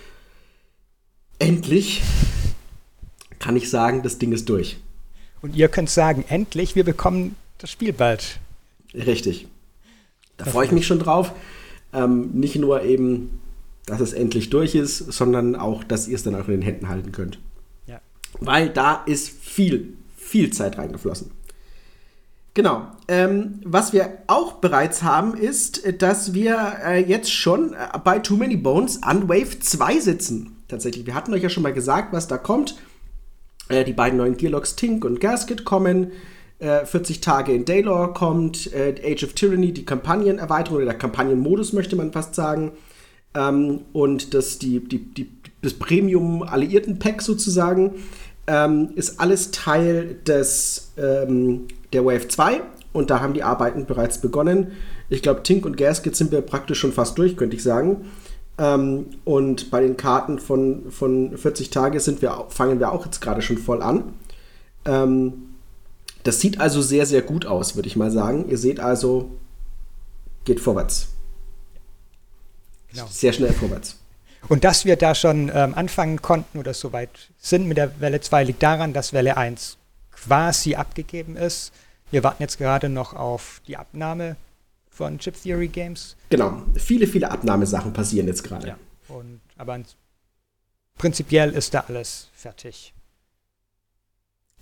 endlich 1.39 2.01
kann 3.39 3.55
ich 3.55 3.69
sagen, 3.69 4.03
das 4.03 4.17
Ding 4.17 4.31
ist 4.31 4.49
durch. 4.49 4.77
Und 5.41 5.55
ihr 5.55 5.69
könnt 5.69 5.89
sagen, 5.89 6.25
endlich, 6.27 6.75
wir 6.75 6.83
bekommen 6.83 7.35
das 7.57 7.71
Spiel 7.71 7.93
bald. 7.93 8.39
Richtig. 8.93 9.47
Da 10.37 10.45
freue 10.45 10.65
ich 10.65 10.71
mich 10.71 10.87
schon 10.87 10.99
drauf. 10.99 11.33
Ähm, 11.93 12.31
nicht 12.33 12.55
nur 12.55 12.83
eben, 12.83 13.39
dass 13.85 13.99
es 13.99 14.13
endlich 14.13 14.49
durch 14.49 14.75
ist, 14.75 14.97
sondern 14.97 15.55
auch, 15.55 15.83
dass 15.83 16.07
ihr 16.07 16.15
es 16.15 16.23
dann 16.23 16.35
auch 16.35 16.47
in 16.47 16.55
den 16.55 16.61
Händen 16.61 16.89
halten 16.89 17.11
könnt. 17.11 17.39
Ja. 17.87 17.99
Weil 18.39 18.69
da 18.69 19.03
ist 19.05 19.29
viel, 19.29 19.93
viel 20.17 20.51
Zeit 20.51 20.77
reingeflossen. 20.77 21.31
Genau. 22.53 22.87
Ähm, 23.07 23.61
was 23.63 23.93
wir 23.93 24.17
auch 24.27 24.53
bereits 24.53 25.03
haben, 25.03 25.33
ist, 25.35 26.01
dass 26.01 26.33
wir 26.33 26.73
äh, 26.83 27.03
jetzt 27.03 27.31
schon 27.31 27.73
äh, 27.73 27.97
bei 28.03 28.19
Too 28.19 28.37
Many 28.37 28.57
Bones 28.57 29.01
an 29.03 29.29
Wave 29.29 29.59
2 29.59 29.99
sitzen. 29.99 30.57
Tatsächlich. 30.67 31.05
Wir 31.05 31.15
hatten 31.15 31.33
euch 31.33 31.43
ja 31.43 31.49
schon 31.49 31.63
mal 31.63 31.73
gesagt, 31.73 32.13
was 32.13 32.27
da 32.27 32.37
kommt. 32.37 32.75
Äh, 33.69 33.85
die 33.85 33.93
beiden 33.93 34.17
neuen 34.17 34.35
Gearlocks 34.35 34.75
Tink 34.75 35.05
und 35.05 35.21
Gasket 35.21 35.63
kommen. 35.63 36.11
40 36.59 37.17
äh, 37.17 37.21
Tage 37.21 37.53
in 37.53 37.63
Daylor 37.63 38.13
kommt, 38.13 38.73
äh, 38.73 38.93
Age 39.01 39.23
of 39.23 39.33
Tyranny, 39.33 39.71
die 39.71 39.85
Kampagnenerweiterung 39.85 40.77
oder 40.77 40.87
der 40.87 40.97
Kampagnenmodus, 40.97 41.71
möchte 41.71 41.95
man 41.95 42.11
fast 42.11 42.35
sagen. 42.35 42.73
Ähm, 43.33 43.81
und 43.93 44.33
das, 44.33 44.59
die, 44.59 44.81
die, 44.81 44.97
die, 44.99 45.29
das 45.61 45.73
Premium-Alliierten-Pack 45.75 47.21
sozusagen 47.21 47.95
ähm, 48.47 48.89
ist 48.95 49.21
alles 49.21 49.51
Teil 49.51 50.17
des, 50.27 50.91
ähm, 50.97 51.67
der 51.93 52.03
Wave 52.03 52.27
2 52.27 52.61
und 52.91 53.09
da 53.09 53.21
haben 53.21 53.33
die 53.33 53.43
Arbeiten 53.43 53.85
bereits 53.85 54.19
begonnen. 54.19 54.71
Ich 55.09 55.21
glaube, 55.21 55.43
Tink 55.43 55.65
und 55.65 55.77
Gasket 55.77 56.15
sind 56.15 56.31
wir 56.31 56.41
praktisch 56.41 56.79
schon 56.79 56.91
fast 56.91 57.17
durch, 57.17 57.37
könnte 57.37 57.55
ich 57.55 57.63
sagen. 57.63 58.05
Ähm, 58.59 59.05
und 59.23 59.71
bei 59.71 59.79
den 59.79 59.95
Karten 59.95 60.37
von, 60.37 60.91
von 60.91 61.37
40 61.37 61.69
Tage 61.69 61.99
sind 62.01 62.21
wir, 62.21 62.45
fangen 62.49 62.79
wir 62.79 62.91
auch 62.91 63.05
jetzt 63.05 63.21
gerade 63.21 63.41
schon 63.41 63.57
voll 63.57 63.81
an. 63.81 64.13
Ähm, 64.85 65.55
das 66.23 66.41
sieht 66.41 66.59
also 66.59 66.81
sehr, 66.81 67.05
sehr 67.05 67.21
gut 67.21 67.45
aus, 67.45 67.75
würde 67.75 67.87
ich 67.87 67.95
mal 67.95 68.11
sagen. 68.11 68.49
Ihr 68.49 68.57
seht 68.57 68.81
also, 68.81 69.31
geht 70.43 70.59
vorwärts. 70.59 71.07
Genau. 72.91 73.07
Sehr 73.09 73.31
schnell 73.31 73.53
vorwärts. 73.53 73.97
Und 74.49 74.63
dass 74.63 74.83
wir 74.83 74.97
da 74.97 75.15
schon 75.15 75.49
ähm, 75.53 75.73
anfangen 75.75 76.21
konnten 76.21 76.59
oder 76.59 76.73
soweit 76.73 77.09
sind 77.39 77.67
mit 77.67 77.77
der 77.77 77.99
Welle 78.01 78.19
2, 78.19 78.43
liegt 78.43 78.63
daran, 78.63 78.93
dass 78.93 79.13
Welle 79.13 79.37
1 79.37 79.77
quasi 80.11 80.75
abgegeben 80.75 81.37
ist. 81.37 81.71
Wir 82.11 82.23
warten 82.23 82.43
jetzt 82.43 82.57
gerade 82.57 82.89
noch 82.89 83.13
auf 83.13 83.61
die 83.67 83.77
Abnahme 83.77 84.35
von 84.99 85.17
Chip 85.17 85.41
Theory 85.41 85.69
Games. 85.69 86.17
Genau, 86.29 86.61
viele, 86.75 87.07
viele 87.07 87.31
Abnahmesachen 87.31 87.93
passieren 87.93 88.27
jetzt 88.27 88.43
gerade. 88.43 88.67
Ja, 88.67 88.77
und, 89.07 89.39
aber 89.57 89.79
prinzipiell 90.97 91.51
ist 91.51 91.73
da 91.73 91.85
alles 91.87 92.27
fertig. 92.33 92.93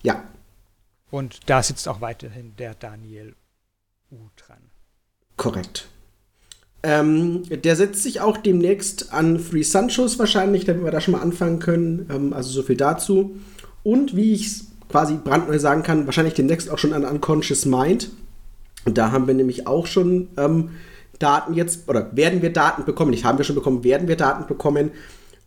Ja, 0.04 0.24
und 1.10 1.40
da 1.48 1.64
sitzt 1.64 1.88
auch 1.88 2.02
weiterhin 2.02 2.56
der 2.58 2.76
Daniel 2.76 3.34
U 4.12 4.30
dran. 4.36 4.60
Korrekt. 5.38 5.88
Ähm, 6.84 7.42
der 7.50 7.76
setzt 7.76 8.04
sich 8.04 8.22
auch 8.22 8.38
demnächst 8.38 9.12
an 9.12 9.40
Free 9.40 9.64
Sunshos 9.64 10.20
wahrscheinlich, 10.20 10.66
damit 10.66 10.84
wir 10.84 10.92
da 10.92 11.02
schon 11.02 11.14
mal 11.14 11.22
anfangen 11.22 11.58
können. 11.58 12.08
Ähm, 12.12 12.34
also 12.34 12.52
so 12.52 12.62
viel 12.62 12.78
dazu. 12.78 13.40
Und 13.82 14.16
wie 14.16 14.34
ich 14.34 14.46
es 14.46 14.68
quasi 14.88 15.16
brandneu 15.16 15.58
sagen 15.58 15.82
kann, 15.82 16.06
wahrscheinlich 16.06 16.36
demnächst 16.36 16.70
auch 16.70 16.78
schon 16.78 16.94
an 16.94 17.06
Unconscious 17.06 17.66
Mind. 17.66 18.12
Und 18.88 18.98
da 18.98 19.12
haben 19.12 19.28
wir 19.28 19.34
nämlich 19.34 19.68
auch 19.68 19.86
schon 19.86 20.30
ähm, 20.38 20.70
Daten 21.20 21.54
jetzt, 21.54 21.90
oder 21.90 22.16
werden 22.16 22.42
wir 22.42 22.54
Daten 22.54 22.86
bekommen, 22.86 23.12
nicht 23.12 23.26
haben 23.26 23.38
wir 23.38 23.44
schon 23.44 23.58
bekommen, 23.58 23.84
werden 23.84 24.08
wir 24.08 24.16
Daten 24.16 24.48
bekommen. 24.48 24.92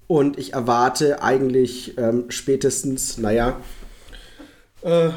Und 0.07 0.39
ich 0.39 0.53
erwarte 0.53 1.23
eigentlich 1.23 1.97
ähm, 1.97 2.25
spätestens, 2.29 3.17
naja, 3.17 3.57
äh, 4.83 5.09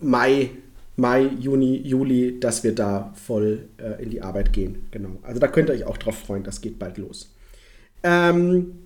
Mai, 0.00 0.50
Mai, 0.96 1.30
Juni, 1.40 1.78
Juli, 1.78 2.38
dass 2.38 2.62
wir 2.62 2.74
da 2.74 3.14
voll 3.14 3.68
äh, 3.78 4.02
in 4.02 4.10
die 4.10 4.20
Arbeit 4.20 4.52
gehen. 4.52 4.86
Genau. 4.90 5.16
Also 5.22 5.40
da 5.40 5.48
könnt 5.48 5.70
ihr 5.70 5.76
euch 5.76 5.84
auch 5.84 5.96
drauf 5.96 6.18
freuen, 6.18 6.42
das 6.42 6.60
geht 6.60 6.78
bald 6.78 6.98
los. 6.98 7.34
Ähm, 8.02 8.80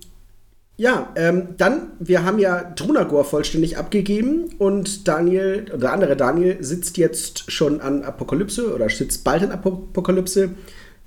ja, 0.77 1.13
ähm, 1.15 1.55
dann, 1.57 1.91
wir 1.99 2.25
haben 2.25 2.39
ja 2.39 2.63
Drunagor 2.63 3.23
vollständig 3.23 3.77
abgegeben 3.77 4.55
und 4.57 5.07
Daniel, 5.07 5.65
oder 5.69 5.77
der 5.77 5.93
andere 5.93 6.17
Daniel, 6.17 6.57
sitzt 6.63 6.97
jetzt 6.97 7.51
schon 7.51 7.81
an 7.81 8.03
Apokalypse 8.03 8.73
oder 8.73 8.89
sitzt 8.89 9.23
bald 9.23 9.43
an 9.43 9.51
Apokalypse. 9.51 10.49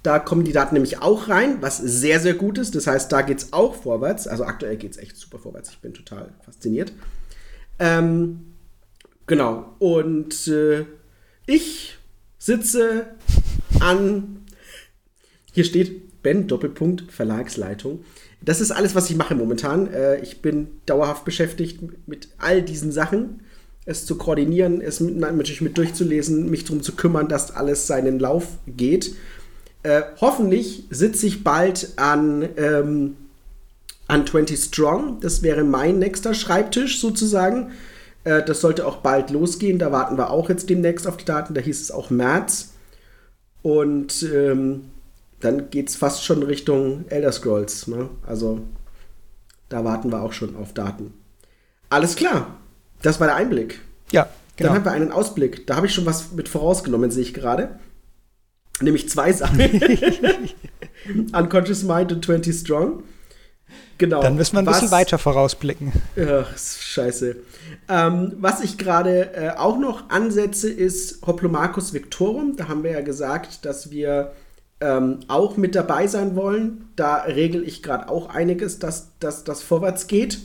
Da 0.03 0.19
kommen 0.19 0.45
die 0.45 0.53
Daten 0.53 0.75
nämlich 0.75 1.03
auch 1.03 1.29
rein, 1.29 1.59
was 1.61 1.79
sehr, 1.79 2.21
sehr 2.21 2.35
gut 2.35 2.57
ist. 2.57 2.75
Das 2.75 2.87
heißt, 2.87 3.11
da 3.11 3.23
geht 3.23 3.39
es 3.39 3.53
auch 3.53 3.75
vorwärts. 3.75 4.27
Also 4.27 4.45
aktuell 4.45 4.77
geht 4.77 4.93
es 4.93 4.99
echt 4.99 5.17
super 5.17 5.39
vorwärts. 5.39 5.71
Ich 5.71 5.81
bin 5.81 5.93
total 5.93 6.29
fasziniert. 6.45 6.93
Ähm, 7.79 8.49
Genau. 9.29 9.77
Und 9.79 10.49
äh, 10.49 10.87
ich 11.47 11.99
sitze 12.39 13.07
an. 13.79 14.47
Hier 15.53 15.65
steht 15.65 16.23
Ben 16.23 16.49
Doppelpunkt 16.49 17.13
Verlagsleitung. 17.13 18.05
Das 18.41 18.61
ist 18.61 18.71
alles, 18.71 18.95
was 18.95 19.11
ich 19.11 19.17
mache 19.17 19.35
momentan. 19.35 19.93
Äh, 19.93 20.21
ich 20.21 20.43
bin 20.43 20.69
dauerhaft 20.87 21.25
beschäftigt 21.25 21.81
mit 22.07 22.29
all 22.39 22.63
diesen 22.63 22.93
Sachen. 22.93 23.41
Es 23.85 24.07
zu 24.07 24.17
koordinieren, 24.17 24.81
es 24.81 25.01
mit, 25.01 25.17
natürlich 25.17 25.61
mit 25.61 25.79
durchzulesen, 25.79 26.51
mich 26.51 26.65
darum 26.65 26.83
zu 26.83 26.93
kümmern, 26.93 27.29
dass 27.29 27.51
alles 27.51 27.87
seinen 27.87 28.19
Lauf 28.19 28.47
geht. 28.67 29.15
Äh, 29.83 30.03
hoffentlich 30.21 30.85
sitze 30.91 31.27
ich 31.27 31.43
bald 31.43 31.95
an, 31.97 32.49
ähm, 32.57 33.17
an 34.07 34.27
20 34.27 34.59
Strong. 34.59 35.21
Das 35.21 35.43
wäre 35.43 35.65
mein 35.65 35.99
nächster 35.99 36.35
Schreibtisch 36.35 37.01
sozusagen 37.01 37.71
Äh, 38.25 38.43
das 38.45 38.61
sollte 38.61 38.87
auch 38.87 38.99
bald 38.99 39.31
losgehen. 39.31 39.79
Da 39.79 39.93
warten 39.93 40.19
wir 40.19 40.31
auch 40.31 40.49
jetzt 40.49 40.69
demnächst 40.69 41.07
auf 41.07 41.17
die 41.17 41.25
Daten. 41.25 41.55
Da 41.55 41.61
hieß 41.61 41.81
es 41.81 41.91
auch 41.91 42.11
März. 42.11 42.75
Und 43.63 44.23
ähm, 44.23 44.91
dann 45.41 45.71
geht 45.71 45.89
es 45.89 45.97
fast 45.97 46.25
schon 46.25 46.43
Richtung 46.43 47.05
Elder 47.09 47.33
Scrolls. 47.33 47.87
Ne? 47.87 48.11
Also 48.27 48.61
da 49.69 49.85
warten 49.85 50.11
wir 50.11 50.23
auch 50.23 50.33
schon 50.33 50.57
auf 50.57 50.73
Daten. 50.73 51.15
Alles 51.91 52.17
klar. 52.17 52.57
Das 53.03 53.21
war 53.21 53.29
der 53.29 53.37
Einblick. 53.37 53.81
Ja, 54.11 54.29
genau. 54.57 54.69
Dann 54.69 54.79
haben 54.79 54.85
wir 54.85 54.93
einen 54.93 55.13
Ausblick. 55.13 55.67
Da 55.67 55.77
habe 55.77 55.87
ich 55.87 55.95
schon 55.95 56.07
was 56.07 56.33
mit 56.33 56.49
vorausgenommen, 56.49 57.11
sehe 57.11 57.23
ich 57.23 57.35
gerade. 57.35 57.79
Nämlich 58.81 59.09
zwei 59.09 59.33
Sachen. 59.33 59.59
Unconscious 61.33 61.83
Mind 61.85 62.13
und 62.13 62.25
20 62.25 62.57
Strong. 62.57 63.03
Genau. 63.99 64.23
Dann 64.23 64.37
müssen 64.37 64.55
wir 64.55 64.61
ein 64.61 64.67
was, 64.67 64.77
bisschen 64.81 64.93
weiter 64.93 65.19
vorausblicken. 65.19 65.93
Ach, 66.17 66.57
scheiße. 66.57 67.37
Ähm, 67.89 68.33
was 68.39 68.61
ich 68.61 68.79
gerade 68.79 69.35
äh, 69.35 69.51
auch 69.57 69.79
noch 69.79 70.09
ansetze, 70.11 70.71
ist 70.71 71.27
Hoplomachus 71.27 71.93
Victorum. 71.93 72.57
Da 72.57 72.69
haben 72.69 72.85
wir 72.85 72.93
ja 72.93 73.01
gesagt, 73.01 73.65
dass 73.65 73.91
wir 73.91 74.33
ähm, 74.81 75.21
auch 75.29 75.57
mit 75.57 75.75
dabei 75.75 76.07
sein 76.07 76.37
wollen. 76.37 76.89
Da 76.97 77.23
regel 77.23 77.67
ich 77.67 77.83
gerade 77.83 78.09
auch 78.09 78.29
einiges, 78.29 78.79
dass, 78.79 79.11
das 79.19 79.63
vorwärts 79.63 80.07
geht. 80.07 80.41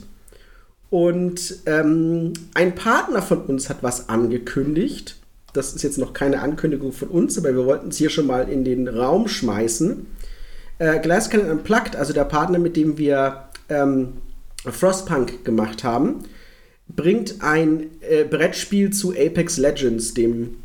Und 0.90 1.56
ähm, 1.66 2.32
ein 2.54 2.74
Partner 2.74 3.22
von 3.22 3.42
uns 3.42 3.68
hat 3.68 3.78
was 3.82 4.08
angekündigt. 4.08 5.16
Das 5.52 5.72
ist 5.74 5.82
jetzt 5.82 5.98
noch 5.98 6.12
keine 6.12 6.40
Ankündigung 6.40 6.92
von 6.92 7.08
uns, 7.08 7.38
aber 7.38 7.54
wir 7.54 7.66
wollten 7.66 7.88
es 7.88 7.96
hier 7.96 8.10
schon 8.10 8.26
mal 8.26 8.48
in 8.48 8.64
den 8.64 8.88
Raum 8.88 9.28
schmeißen. 9.28 10.06
Äh, 10.78 10.98
Glasscannon 11.00 11.50
Unplugged, 11.50 11.96
also 11.96 12.12
der 12.12 12.24
Partner, 12.24 12.58
mit 12.58 12.76
dem 12.76 12.98
wir 12.98 13.48
ähm, 13.68 14.14
Frostpunk 14.64 15.44
gemacht 15.44 15.84
haben, 15.84 16.24
bringt 16.88 17.42
ein 17.42 17.90
äh, 18.00 18.24
Brettspiel 18.24 18.90
zu 18.90 19.12
Apex 19.12 19.56
Legends, 19.56 20.14
dem 20.14 20.56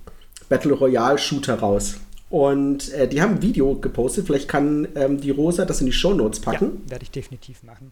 Battle 0.47 0.73
Royale 0.73 1.17
Shooter, 1.17 1.60
raus. 1.60 1.95
Und 2.30 2.94
äh, 2.94 3.08
die 3.08 3.22
haben 3.22 3.36
ein 3.36 3.42
Video 3.42 3.76
gepostet. 3.76 4.28
Vielleicht 4.28 4.48
kann 4.48 4.88
ähm, 4.96 5.20
die 5.20 5.32
Rosa 5.32 5.65
das 5.65 5.82
in 5.82 5.88
die 5.88 5.94
Show 5.94 6.13
Notes 6.13 6.39
packen. 6.39 6.84
Ja, 6.86 6.92
werde 6.92 7.04
ich 7.04 7.12
definitiv 7.12 7.63
machen. 7.63 7.92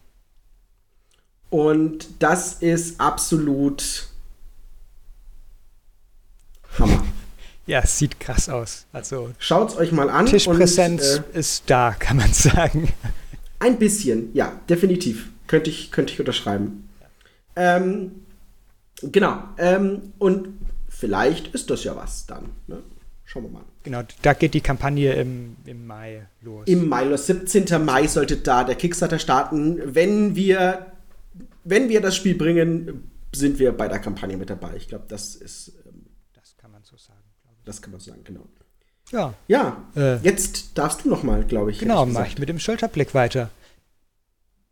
Und 1.50 2.06
das 2.20 2.54
ist 2.54 3.00
absolut 3.00 4.08
Hammer. 6.78 7.04
Ja, 7.66 7.80
es 7.80 7.98
sieht 7.98 8.18
krass 8.18 8.48
aus. 8.48 8.86
Also 8.94 9.30
schaut's 9.38 9.76
euch 9.76 9.92
mal 9.92 10.08
an. 10.08 10.24
Tischpräsenz 10.24 11.18
und, 11.18 11.34
äh, 11.34 11.38
ist 11.38 11.64
da, 11.66 11.92
kann 11.98 12.16
man 12.16 12.32
sagen. 12.32 12.90
Ein 13.58 13.78
bisschen, 13.78 14.34
ja, 14.34 14.58
definitiv. 14.70 15.28
Könnte 15.46 15.68
ich, 15.68 15.92
könnte 15.92 16.14
ich 16.14 16.18
unterschreiben. 16.18 16.88
Ja. 16.98 17.76
Ähm, 17.76 18.24
genau. 19.02 19.42
Ähm, 19.58 20.14
und 20.16 20.48
vielleicht 20.88 21.48
ist 21.48 21.68
das 21.68 21.84
ja 21.84 21.94
was 21.94 22.24
dann. 22.24 22.46
Ne? 22.68 22.78
Schauen 23.30 23.44
wir 23.44 23.50
mal. 23.50 23.64
Genau, 23.82 24.02
da 24.22 24.32
geht 24.32 24.54
die 24.54 24.62
Kampagne 24.62 25.12
im, 25.12 25.56
im 25.66 25.86
Mai 25.86 26.26
los. 26.40 26.66
Im 26.66 26.88
Mai 26.88 27.04
los. 27.04 27.26
17. 27.26 27.84
Mai 27.84 28.06
sollte 28.06 28.38
da 28.38 28.64
der 28.64 28.74
Kickstarter 28.74 29.18
starten. 29.18 29.94
Wenn 29.94 30.34
wir, 30.34 30.86
wenn 31.64 31.88
wir 31.90 32.00
das 32.00 32.16
Spiel 32.16 32.34
bringen, 32.34 33.10
sind 33.34 33.58
wir 33.58 33.72
bei 33.72 33.86
der 33.86 33.98
Kampagne 33.98 34.36
mit 34.36 34.48
dabei. 34.48 34.76
Ich 34.76 34.88
glaube, 34.88 35.04
das 35.08 35.34
ist 35.34 35.72
das 37.68 37.82
kann 37.82 37.90
man 37.90 38.00
sagen, 38.00 38.24
genau. 38.24 38.48
Ja. 39.10 39.34
Ja, 39.46 39.84
äh, 39.94 40.16
jetzt 40.18 40.78
darfst 40.78 41.04
du 41.04 41.10
noch 41.10 41.22
mal, 41.22 41.44
glaube 41.44 41.70
ich. 41.70 41.78
Genau, 41.78 42.06
mache 42.06 42.28
ich 42.28 42.38
mit 42.38 42.48
dem 42.48 42.58
Schulterblick 42.58 43.14
weiter. 43.14 43.50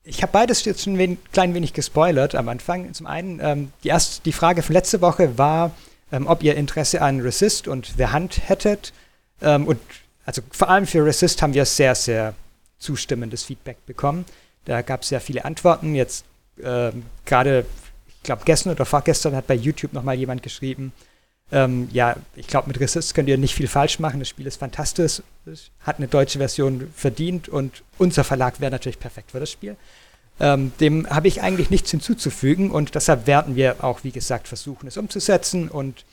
Ich 0.02 0.22
habe 0.22 0.32
beides 0.32 0.64
jetzt 0.64 0.84
schon 0.84 0.98
ein 0.98 1.18
klein 1.32 1.52
wenig 1.52 1.74
gespoilert 1.74 2.34
am 2.34 2.48
Anfang. 2.48 2.94
Zum 2.94 3.06
einen, 3.06 3.38
ähm, 3.42 3.72
die, 3.84 3.88
erste, 3.88 4.22
die 4.24 4.32
Frage 4.32 4.62
von 4.62 4.72
letzte 4.72 5.02
Woche 5.02 5.36
war, 5.36 5.72
ähm, 6.12 6.26
ob 6.26 6.42
ihr 6.42 6.54
Interesse 6.56 7.02
an 7.02 7.20
Resist 7.20 7.68
und 7.68 7.94
The 7.96 8.06
Hand 8.06 8.48
hättet. 8.48 8.92
Ähm, 9.40 9.66
und 9.66 9.80
also 10.24 10.42
vor 10.50 10.68
allem 10.68 10.86
für 10.86 11.04
Resist 11.04 11.42
haben 11.42 11.54
wir 11.54 11.64
sehr, 11.64 11.94
sehr 11.94 12.34
zustimmendes 12.78 13.44
Feedback 13.44 13.84
bekommen. 13.86 14.24
Da 14.64 14.82
gab 14.82 15.02
es 15.02 15.08
sehr 15.08 15.20
viele 15.20 15.44
Antworten. 15.44 15.94
Jetzt 15.94 16.24
ähm, 16.62 17.04
gerade, 17.24 17.66
ich 18.08 18.22
glaube, 18.22 18.42
gestern 18.44 18.72
oder 18.72 18.84
vorgestern 18.84 19.34
hat 19.34 19.46
bei 19.46 19.54
YouTube 19.54 19.92
noch 19.92 20.02
mal 20.02 20.14
jemand 20.14 20.42
geschrieben, 20.42 20.92
ähm, 21.52 21.88
ja, 21.92 22.16
ich 22.34 22.48
glaube, 22.48 22.66
mit 22.66 22.80
Resist 22.80 23.14
könnt 23.14 23.28
ihr 23.28 23.38
nicht 23.38 23.54
viel 23.54 23.68
falsch 23.68 24.00
machen. 24.00 24.18
Das 24.18 24.28
Spiel 24.28 24.46
ist 24.46 24.56
fantastisch, 24.56 25.22
hat 25.80 25.98
eine 25.98 26.08
deutsche 26.08 26.38
Version 26.38 26.90
verdient 26.94 27.48
und 27.48 27.84
unser 27.98 28.24
Verlag 28.24 28.60
wäre 28.60 28.72
natürlich 28.72 28.98
perfekt 28.98 29.30
für 29.30 29.40
das 29.40 29.50
Spiel. 29.50 29.76
Ähm, 30.38 30.72
dem 30.80 31.08
habe 31.08 31.28
ich 31.28 31.42
eigentlich 31.42 31.70
nichts 31.70 31.90
hinzuzufügen 31.90 32.70
und 32.70 32.94
deshalb 32.94 33.26
werden 33.26 33.56
wir 33.56 33.82
auch, 33.82 34.04
wie 34.04 34.12
gesagt, 34.12 34.48
versuchen, 34.48 34.86
es 34.86 34.96
umzusetzen. 34.96 35.68
Und 35.68 36.04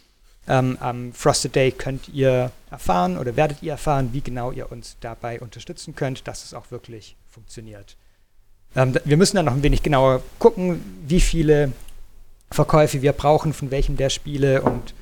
ähm, 0.48 0.78
am 0.80 1.14
Frosted 1.14 1.56
Day 1.56 1.72
könnt 1.72 2.10
ihr 2.10 2.52
erfahren 2.72 3.18
oder 3.18 3.36
werdet 3.36 3.62
ihr 3.62 3.74
erfahren, 3.74 4.10
wie 4.14 4.22
genau 4.22 4.52
ihr 4.52 4.72
uns 4.72 4.98
dabei 5.02 5.40
unterstützen 5.42 5.96
könnt, 5.96 6.28
dass 6.28 6.46
es 6.46 6.54
auch 6.54 6.72
wirklich 6.72 7.16
funktioniert. 7.30 7.98
Ähm, 8.76 8.98
wir 9.04 9.18
müssen 9.18 9.36
dann 9.36 9.46
noch 9.46 9.54
ein 9.54 9.64
wenig 9.64 9.84
genauer 9.84 10.22
gucken, 10.40 10.82
wie 11.06 11.22
viele 11.22 11.72
Verkäufe 12.50 13.02
wir 13.02 13.14
brauchen, 13.14 13.54
von 13.54 13.72
welchem 13.72 13.98
der 13.98 14.10
Spiele. 14.10 14.62
Und 14.62 14.94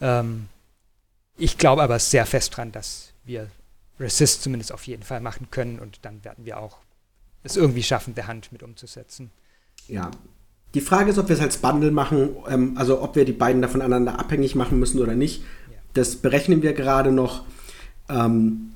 ähm, 0.00 0.48
ich 1.38 1.58
glaube 1.58 1.82
aber 1.82 1.98
sehr 1.98 2.26
fest 2.26 2.56
dran, 2.56 2.72
dass 2.72 3.12
wir 3.24 3.48
Resist 3.98 4.42
zumindest 4.42 4.72
auf 4.72 4.86
jeden 4.86 5.02
Fall 5.02 5.20
machen 5.20 5.48
können. 5.50 5.78
Und 5.78 6.00
dann 6.02 6.24
werden 6.24 6.44
wir 6.44 6.58
auch 6.58 6.78
es 7.42 7.56
irgendwie 7.56 7.82
schaffen, 7.82 8.14
der 8.14 8.26
Hand 8.26 8.52
mit 8.52 8.62
umzusetzen. 8.62 9.30
Ja. 9.88 10.10
Die 10.74 10.80
Frage 10.80 11.10
ist, 11.10 11.18
ob 11.18 11.28
wir 11.28 11.36
es 11.36 11.42
als 11.42 11.58
Bundle 11.58 11.90
machen, 11.90 12.30
ähm, 12.48 12.72
also 12.76 13.02
ob 13.02 13.16
wir 13.16 13.24
die 13.24 13.32
beiden 13.32 13.60
da 13.60 13.68
voneinander 13.68 14.18
abhängig 14.18 14.54
machen 14.54 14.78
müssen 14.78 15.00
oder 15.00 15.14
nicht. 15.14 15.42
Ja. 15.70 15.78
Das 15.94 16.16
berechnen 16.16 16.62
wir 16.62 16.72
gerade 16.72 17.12
noch. 17.12 17.44
Ähm, 18.08 18.72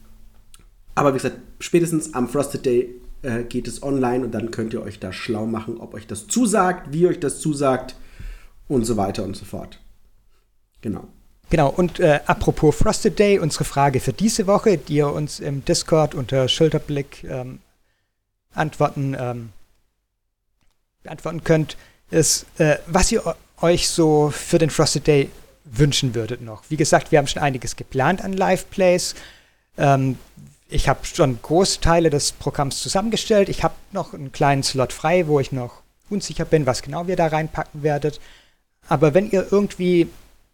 aber 0.94 1.12
wie 1.12 1.18
gesagt, 1.18 1.38
spätestens 1.60 2.14
am 2.14 2.28
Frosted 2.28 2.66
Day 2.66 2.90
äh, 3.22 3.44
geht 3.44 3.68
es 3.68 3.82
online 3.82 4.24
und 4.24 4.32
dann 4.32 4.50
könnt 4.50 4.72
ihr 4.72 4.82
euch 4.82 4.98
da 4.98 5.12
schlau 5.12 5.46
machen, 5.46 5.78
ob 5.78 5.94
euch 5.94 6.06
das 6.06 6.26
zusagt, 6.26 6.92
wie 6.92 7.06
euch 7.06 7.20
das 7.20 7.40
zusagt 7.40 7.96
und 8.68 8.84
so 8.84 8.96
weiter 8.96 9.24
und 9.24 9.36
so 9.36 9.44
fort. 9.44 9.80
Genau. 10.80 11.08
Genau, 11.48 11.68
und 11.68 12.00
äh, 12.00 12.20
apropos 12.26 12.74
Frosted 12.74 13.18
Day, 13.18 13.38
unsere 13.38 13.64
Frage 13.64 14.00
für 14.00 14.12
diese 14.12 14.46
Woche, 14.46 14.78
die 14.78 14.96
ihr 14.96 15.12
uns 15.12 15.38
im 15.38 15.64
Discord 15.64 16.14
unter 16.14 16.48
Schulterblick 16.48 17.24
ähm, 17.24 17.60
antworten, 18.56 19.16
ähm, 19.18 19.50
beantworten 21.02 21.44
könnt, 21.44 21.76
ist, 22.10 22.46
äh, 22.58 22.78
was 22.86 23.12
ihr 23.12 23.22
euch 23.60 23.88
so 23.88 24.30
für 24.30 24.58
den 24.58 24.70
Frosted 24.70 25.06
Day 25.06 25.30
wünschen 25.64 26.14
würdet 26.14 26.42
noch. 26.42 26.62
Wie 26.68 26.76
gesagt, 26.76 27.10
wir 27.10 27.18
haben 27.18 27.26
schon 27.26 27.42
einiges 27.42 27.76
geplant 27.76 28.22
an 28.22 28.32
Live-Plays. 28.32 29.14
Ähm, 29.78 30.18
ich 30.68 30.88
habe 30.88 31.04
schon 31.04 31.38
große 31.40 31.80
Teile 31.80 32.10
des 32.10 32.32
Programms 32.32 32.80
zusammengestellt. 32.80 33.48
Ich 33.48 33.62
habe 33.62 33.74
noch 33.92 34.14
einen 34.14 34.32
kleinen 34.32 34.62
Slot 34.62 34.92
frei, 34.92 35.26
wo 35.26 35.40
ich 35.40 35.52
noch 35.52 35.82
unsicher 36.08 36.44
bin, 36.44 36.66
was 36.66 36.82
genau 36.82 37.06
wir 37.06 37.16
da 37.16 37.26
reinpacken 37.28 37.82
werdet. 37.82 38.20
Aber 38.88 39.14
wenn 39.14 39.30
ihr 39.30 39.46
irgendwie 39.50 40.08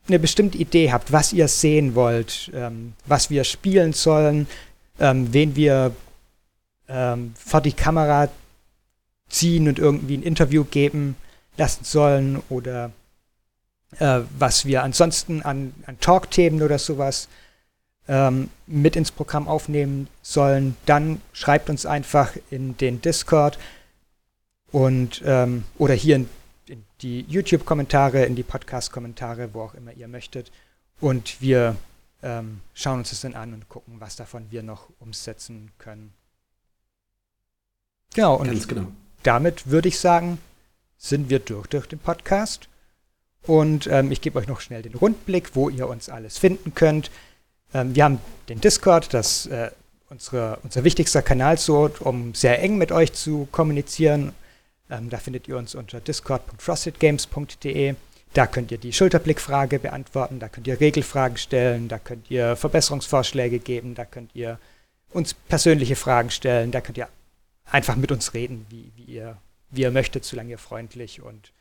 eine 0.08 0.18
bestimmte 0.18 0.58
Idee 0.58 0.92
habt, 0.92 1.12
was 1.12 1.32
ihr 1.32 1.48
sehen 1.48 1.94
wollt, 1.94 2.50
ähm, 2.54 2.94
was 3.06 3.30
wir 3.30 3.44
spielen 3.44 3.92
sollen, 3.92 4.48
ähm, 4.98 5.32
wen 5.32 5.56
wir 5.56 5.94
ähm, 6.88 7.34
vor 7.36 7.60
die 7.60 7.72
Kamera 7.72 8.28
ziehen 9.28 9.68
und 9.68 9.78
irgendwie 9.78 10.16
ein 10.16 10.22
Interview 10.22 10.64
geben 10.64 11.16
lassen 11.56 11.84
sollen 11.84 12.42
oder 12.48 12.90
äh, 13.98 14.20
was 14.38 14.64
wir 14.64 14.82
ansonsten 14.82 15.42
an, 15.42 15.74
an 15.86 15.98
Talk-Themen 16.00 16.62
oder 16.62 16.78
sowas 16.78 17.28
ähm, 18.08 18.50
mit 18.66 18.96
ins 18.96 19.10
Programm 19.10 19.48
aufnehmen 19.48 20.08
sollen, 20.22 20.76
dann 20.86 21.20
schreibt 21.32 21.70
uns 21.70 21.86
einfach 21.86 22.32
in 22.50 22.76
den 22.76 23.00
Discord 23.00 23.58
und 24.70 25.22
ähm, 25.24 25.64
oder 25.78 25.94
hier 25.94 26.16
in 26.16 26.28
in 26.72 26.84
die 27.02 27.20
YouTube-Kommentare, 27.28 28.24
in 28.24 28.34
die 28.34 28.42
Podcast-Kommentare, 28.42 29.52
wo 29.52 29.62
auch 29.62 29.74
immer 29.74 29.92
ihr 29.92 30.08
möchtet. 30.08 30.50
Und 31.00 31.40
wir 31.40 31.76
ähm, 32.22 32.60
schauen 32.74 33.00
uns 33.00 33.10
das 33.10 33.20
dann 33.20 33.34
an 33.34 33.52
und 33.52 33.68
gucken, 33.68 33.96
was 33.98 34.16
davon 34.16 34.46
wir 34.50 34.62
noch 34.62 34.88
umsetzen 35.00 35.70
können. 35.78 36.14
Genau, 38.14 38.36
und 38.36 38.46
Ganz 38.46 38.68
genau. 38.68 38.86
damit 39.22 39.70
würde 39.70 39.88
ich 39.88 39.98
sagen, 39.98 40.38
sind 40.98 41.30
wir 41.30 41.38
durch 41.38 41.66
durch 41.68 41.86
den 41.86 41.98
Podcast. 41.98 42.68
Und 43.44 43.88
ähm, 43.88 44.12
ich 44.12 44.20
gebe 44.20 44.38
euch 44.38 44.46
noch 44.46 44.60
schnell 44.60 44.82
den 44.82 44.94
Rundblick, 44.94 45.56
wo 45.56 45.68
ihr 45.68 45.88
uns 45.88 46.08
alles 46.08 46.38
finden 46.38 46.74
könnt. 46.74 47.10
Ähm, 47.74 47.94
wir 47.94 48.04
haben 48.04 48.18
den 48.48 48.60
Discord, 48.60 49.12
das 49.14 49.46
äh, 49.46 49.70
unsere, 50.10 50.58
unser 50.62 50.84
wichtigster 50.84 51.22
Kanal 51.22 51.58
so, 51.58 51.90
um 52.00 52.34
sehr 52.34 52.62
eng 52.62 52.78
mit 52.78 52.92
euch 52.92 53.12
zu 53.12 53.48
kommunizieren 53.50 54.32
ähm, 54.92 55.08
da 55.08 55.16
findet 55.16 55.48
ihr 55.48 55.56
uns 55.56 55.74
unter 55.74 56.00
discord.frostedgames.de. 56.00 57.94
Da 58.34 58.46
könnt 58.46 58.70
ihr 58.70 58.78
die 58.78 58.92
Schulterblickfrage 58.92 59.78
beantworten, 59.78 60.38
da 60.38 60.48
könnt 60.48 60.66
ihr 60.66 60.80
Regelfragen 60.80 61.36
stellen, 61.36 61.88
da 61.88 61.98
könnt 61.98 62.30
ihr 62.30 62.56
Verbesserungsvorschläge 62.56 63.58
geben, 63.58 63.94
da 63.94 64.04
könnt 64.04 64.34
ihr 64.34 64.58
uns 65.10 65.34
persönliche 65.34 65.96
Fragen 65.96 66.30
stellen, 66.30 66.70
da 66.70 66.80
könnt 66.80 66.98
ihr 66.98 67.08
einfach 67.64 67.96
mit 67.96 68.12
uns 68.12 68.34
reden, 68.34 68.66
wie, 68.70 68.92
wie, 68.96 69.04
ihr, 69.04 69.38
wie 69.70 69.82
ihr 69.82 69.90
möchtet, 69.90 70.24
solange 70.24 70.50
ihr 70.50 70.58
freundlich 70.58 71.22
und 71.22 71.52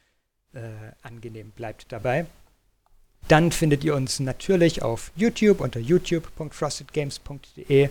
äh, 0.54 0.62
angenehm 1.02 1.52
bleibt 1.52 1.92
dabei. 1.92 2.26
Dann 3.28 3.52
findet 3.52 3.84
ihr 3.84 3.96
uns 3.96 4.20
natürlich 4.20 4.82
auf 4.82 5.12
YouTube 5.16 5.62
unter 5.62 5.80
youtube.frostedgames.de. 5.80 7.90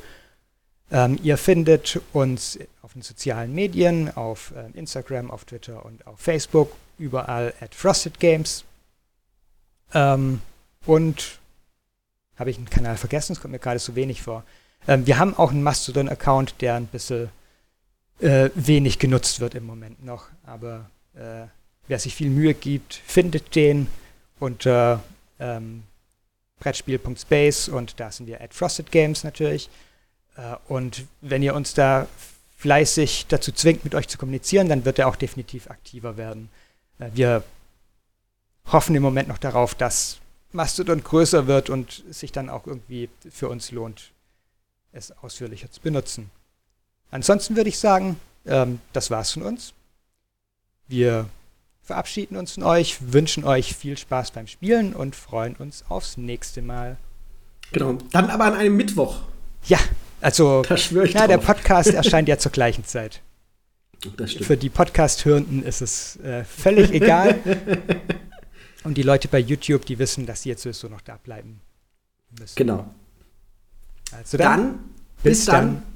Ähm, 0.93 1.21
ihr 1.23 1.39
findet 1.39 2.01
uns 2.13 2.59
auf 2.83 2.95
den 2.95 3.03
sozialen 3.03 3.55
Medien, 3.55 4.17
auf 4.17 4.53
äh, 4.57 4.77
Instagram, 4.77 5.31
auf 5.31 5.45
Twitter 5.45 5.85
und 5.85 6.05
auf 6.07 6.19
Facebook, 6.19 6.73
überall 6.99 7.55
at 7.61 7.75
Frosted 7.75 8.19
Games. 8.19 8.65
Ähm, 9.95 10.41
und 10.85 11.39
habe 12.37 12.51
ich 12.51 12.57
einen 12.57 12.71
Kanal 12.71 12.97
vergessen? 12.97 13.35
Es 13.35 13.41
kommt 13.41 13.53
mir 13.53 13.59
gerade 13.59 13.79
so 13.79 13.95
wenig 13.95 14.23
vor. 14.23 14.45
Ähm, 14.89 15.07
wir 15.07 15.19
haben 15.19 15.37
auch 15.37 15.51
einen 15.51 15.63
Mastodon-Account, 15.63 16.61
der 16.61 16.75
ein 16.75 16.87
bisschen 16.87 17.29
äh, 18.21 18.51
wenig 18.55 18.99
genutzt 18.99 19.41
wird 19.41 19.55
im 19.55 19.67
Moment 19.67 20.05
noch. 20.05 20.29
Aber 20.45 20.91
äh, 21.15 21.47
wer 21.89 21.99
sich 21.99 22.15
viel 22.15 22.31
Mühe 22.31 22.55
gibt, 22.55 22.95
findet 22.95 23.55
den 23.55 23.89
unter 24.39 25.03
ähm, 25.39 25.83
Brettspiel.space 26.61 27.69
und 27.69 27.99
da 27.99 28.11
sind 28.11 28.27
wir 28.27 28.41
at 28.41 28.55
Frosted 28.55 28.91
Games 28.93 29.25
natürlich. 29.25 29.69
Äh, 30.37 30.57
und 30.69 31.07
wenn 31.21 31.43
ihr 31.43 31.55
uns 31.55 31.75
da 31.75 32.07
fleißig 32.57 33.27
dazu 33.29 33.53
zwingt, 33.53 33.85
mit 33.85 33.95
euch 33.95 34.09
zu 34.09 34.19
kommunizieren, 34.19 34.69
dann 34.69 34.85
wird 34.85 34.99
er 34.99 35.09
auch 35.09 35.17
definitiv 35.17 35.71
aktiver 35.71 36.17
werden. 36.17 36.51
Äh, 36.99 37.11
wir 37.15 37.45
hoffen 38.67 38.95
im 38.95 39.03
Moment 39.03 39.29
noch 39.29 39.39
darauf, 39.39 39.75
dass 39.75 40.19
Mastodon 40.53 41.03
größer 41.03 41.47
wird 41.47 41.71
und 41.71 42.05
sich 42.11 42.33
dann 42.33 42.49
auch 42.49 42.67
irgendwie 42.67 43.09
für 43.31 43.49
uns 43.49 43.71
lohnt, 43.71 44.13
es 44.93 45.13
ausführlicher 45.23 45.71
zu 45.71 45.81
benutzen. 45.81 46.31
Ansonsten 47.11 47.57
würde 47.57 47.69
ich 47.69 47.79
sagen, 47.79 48.17
ähm, 48.47 48.81
das 48.93 49.11
war's 49.11 49.33
von 49.33 49.43
uns. 49.43 49.73
Wir 50.87 51.27
verabschieden 51.83 52.37
uns 52.37 52.53
von 52.53 52.63
euch, 52.63 52.99
wünschen 53.13 53.45
euch 53.45 53.75
viel 53.75 53.97
Spaß 53.97 54.31
beim 54.31 54.47
Spielen 54.47 54.93
und 54.93 55.17
freuen 55.17 55.57
uns 55.57 55.85
aufs 55.89 56.17
nächste 56.17 56.63
Mal. 56.63 56.97
Genau. 57.73 57.99
Dann 58.13 58.31
aber 58.31 58.45
an 58.45 58.55
einem 58.55 58.77
Mittwoch. 58.77 59.21
Ja, 59.67 59.79
also 60.21 60.63
da 60.63 60.77
schwör 60.77 61.05
ich 61.05 61.15
na, 61.15 61.27
der 61.27 61.39
Podcast 61.39 61.89
erscheint 61.95 62.29
ja 62.29 62.39
zur 62.39 62.53
gleichen 62.53 62.85
Zeit. 62.85 63.21
Das 64.17 64.31
stimmt. 64.31 64.47
Für 64.47 64.57
die 64.57 64.71
Podcast-Hörenden 64.71 65.63
ist 65.63 65.83
es 65.83 66.17
äh, 66.17 66.45
völlig 66.45 66.91
egal. 66.93 67.39
Und 68.85 68.97
die 68.97 69.03
Leute 69.03 69.29
bei 69.29 69.39
YouTube, 69.39 69.85
die 69.85 69.99
wissen, 69.99 70.25
dass 70.25 70.43
sie 70.43 70.49
jetzt 70.49 70.63
sowieso 70.63 70.89
noch 70.89 71.03
da 71.03 71.19
bleiben 71.23 71.61
müssen. 72.39 72.55
Genau. 72.57 72.87
Also 74.13 74.39
dann, 74.39 74.61
dann 74.61 74.79
bis, 75.23 75.39
bis 75.39 75.45
dann. 75.45 75.55
dann. 75.55 75.83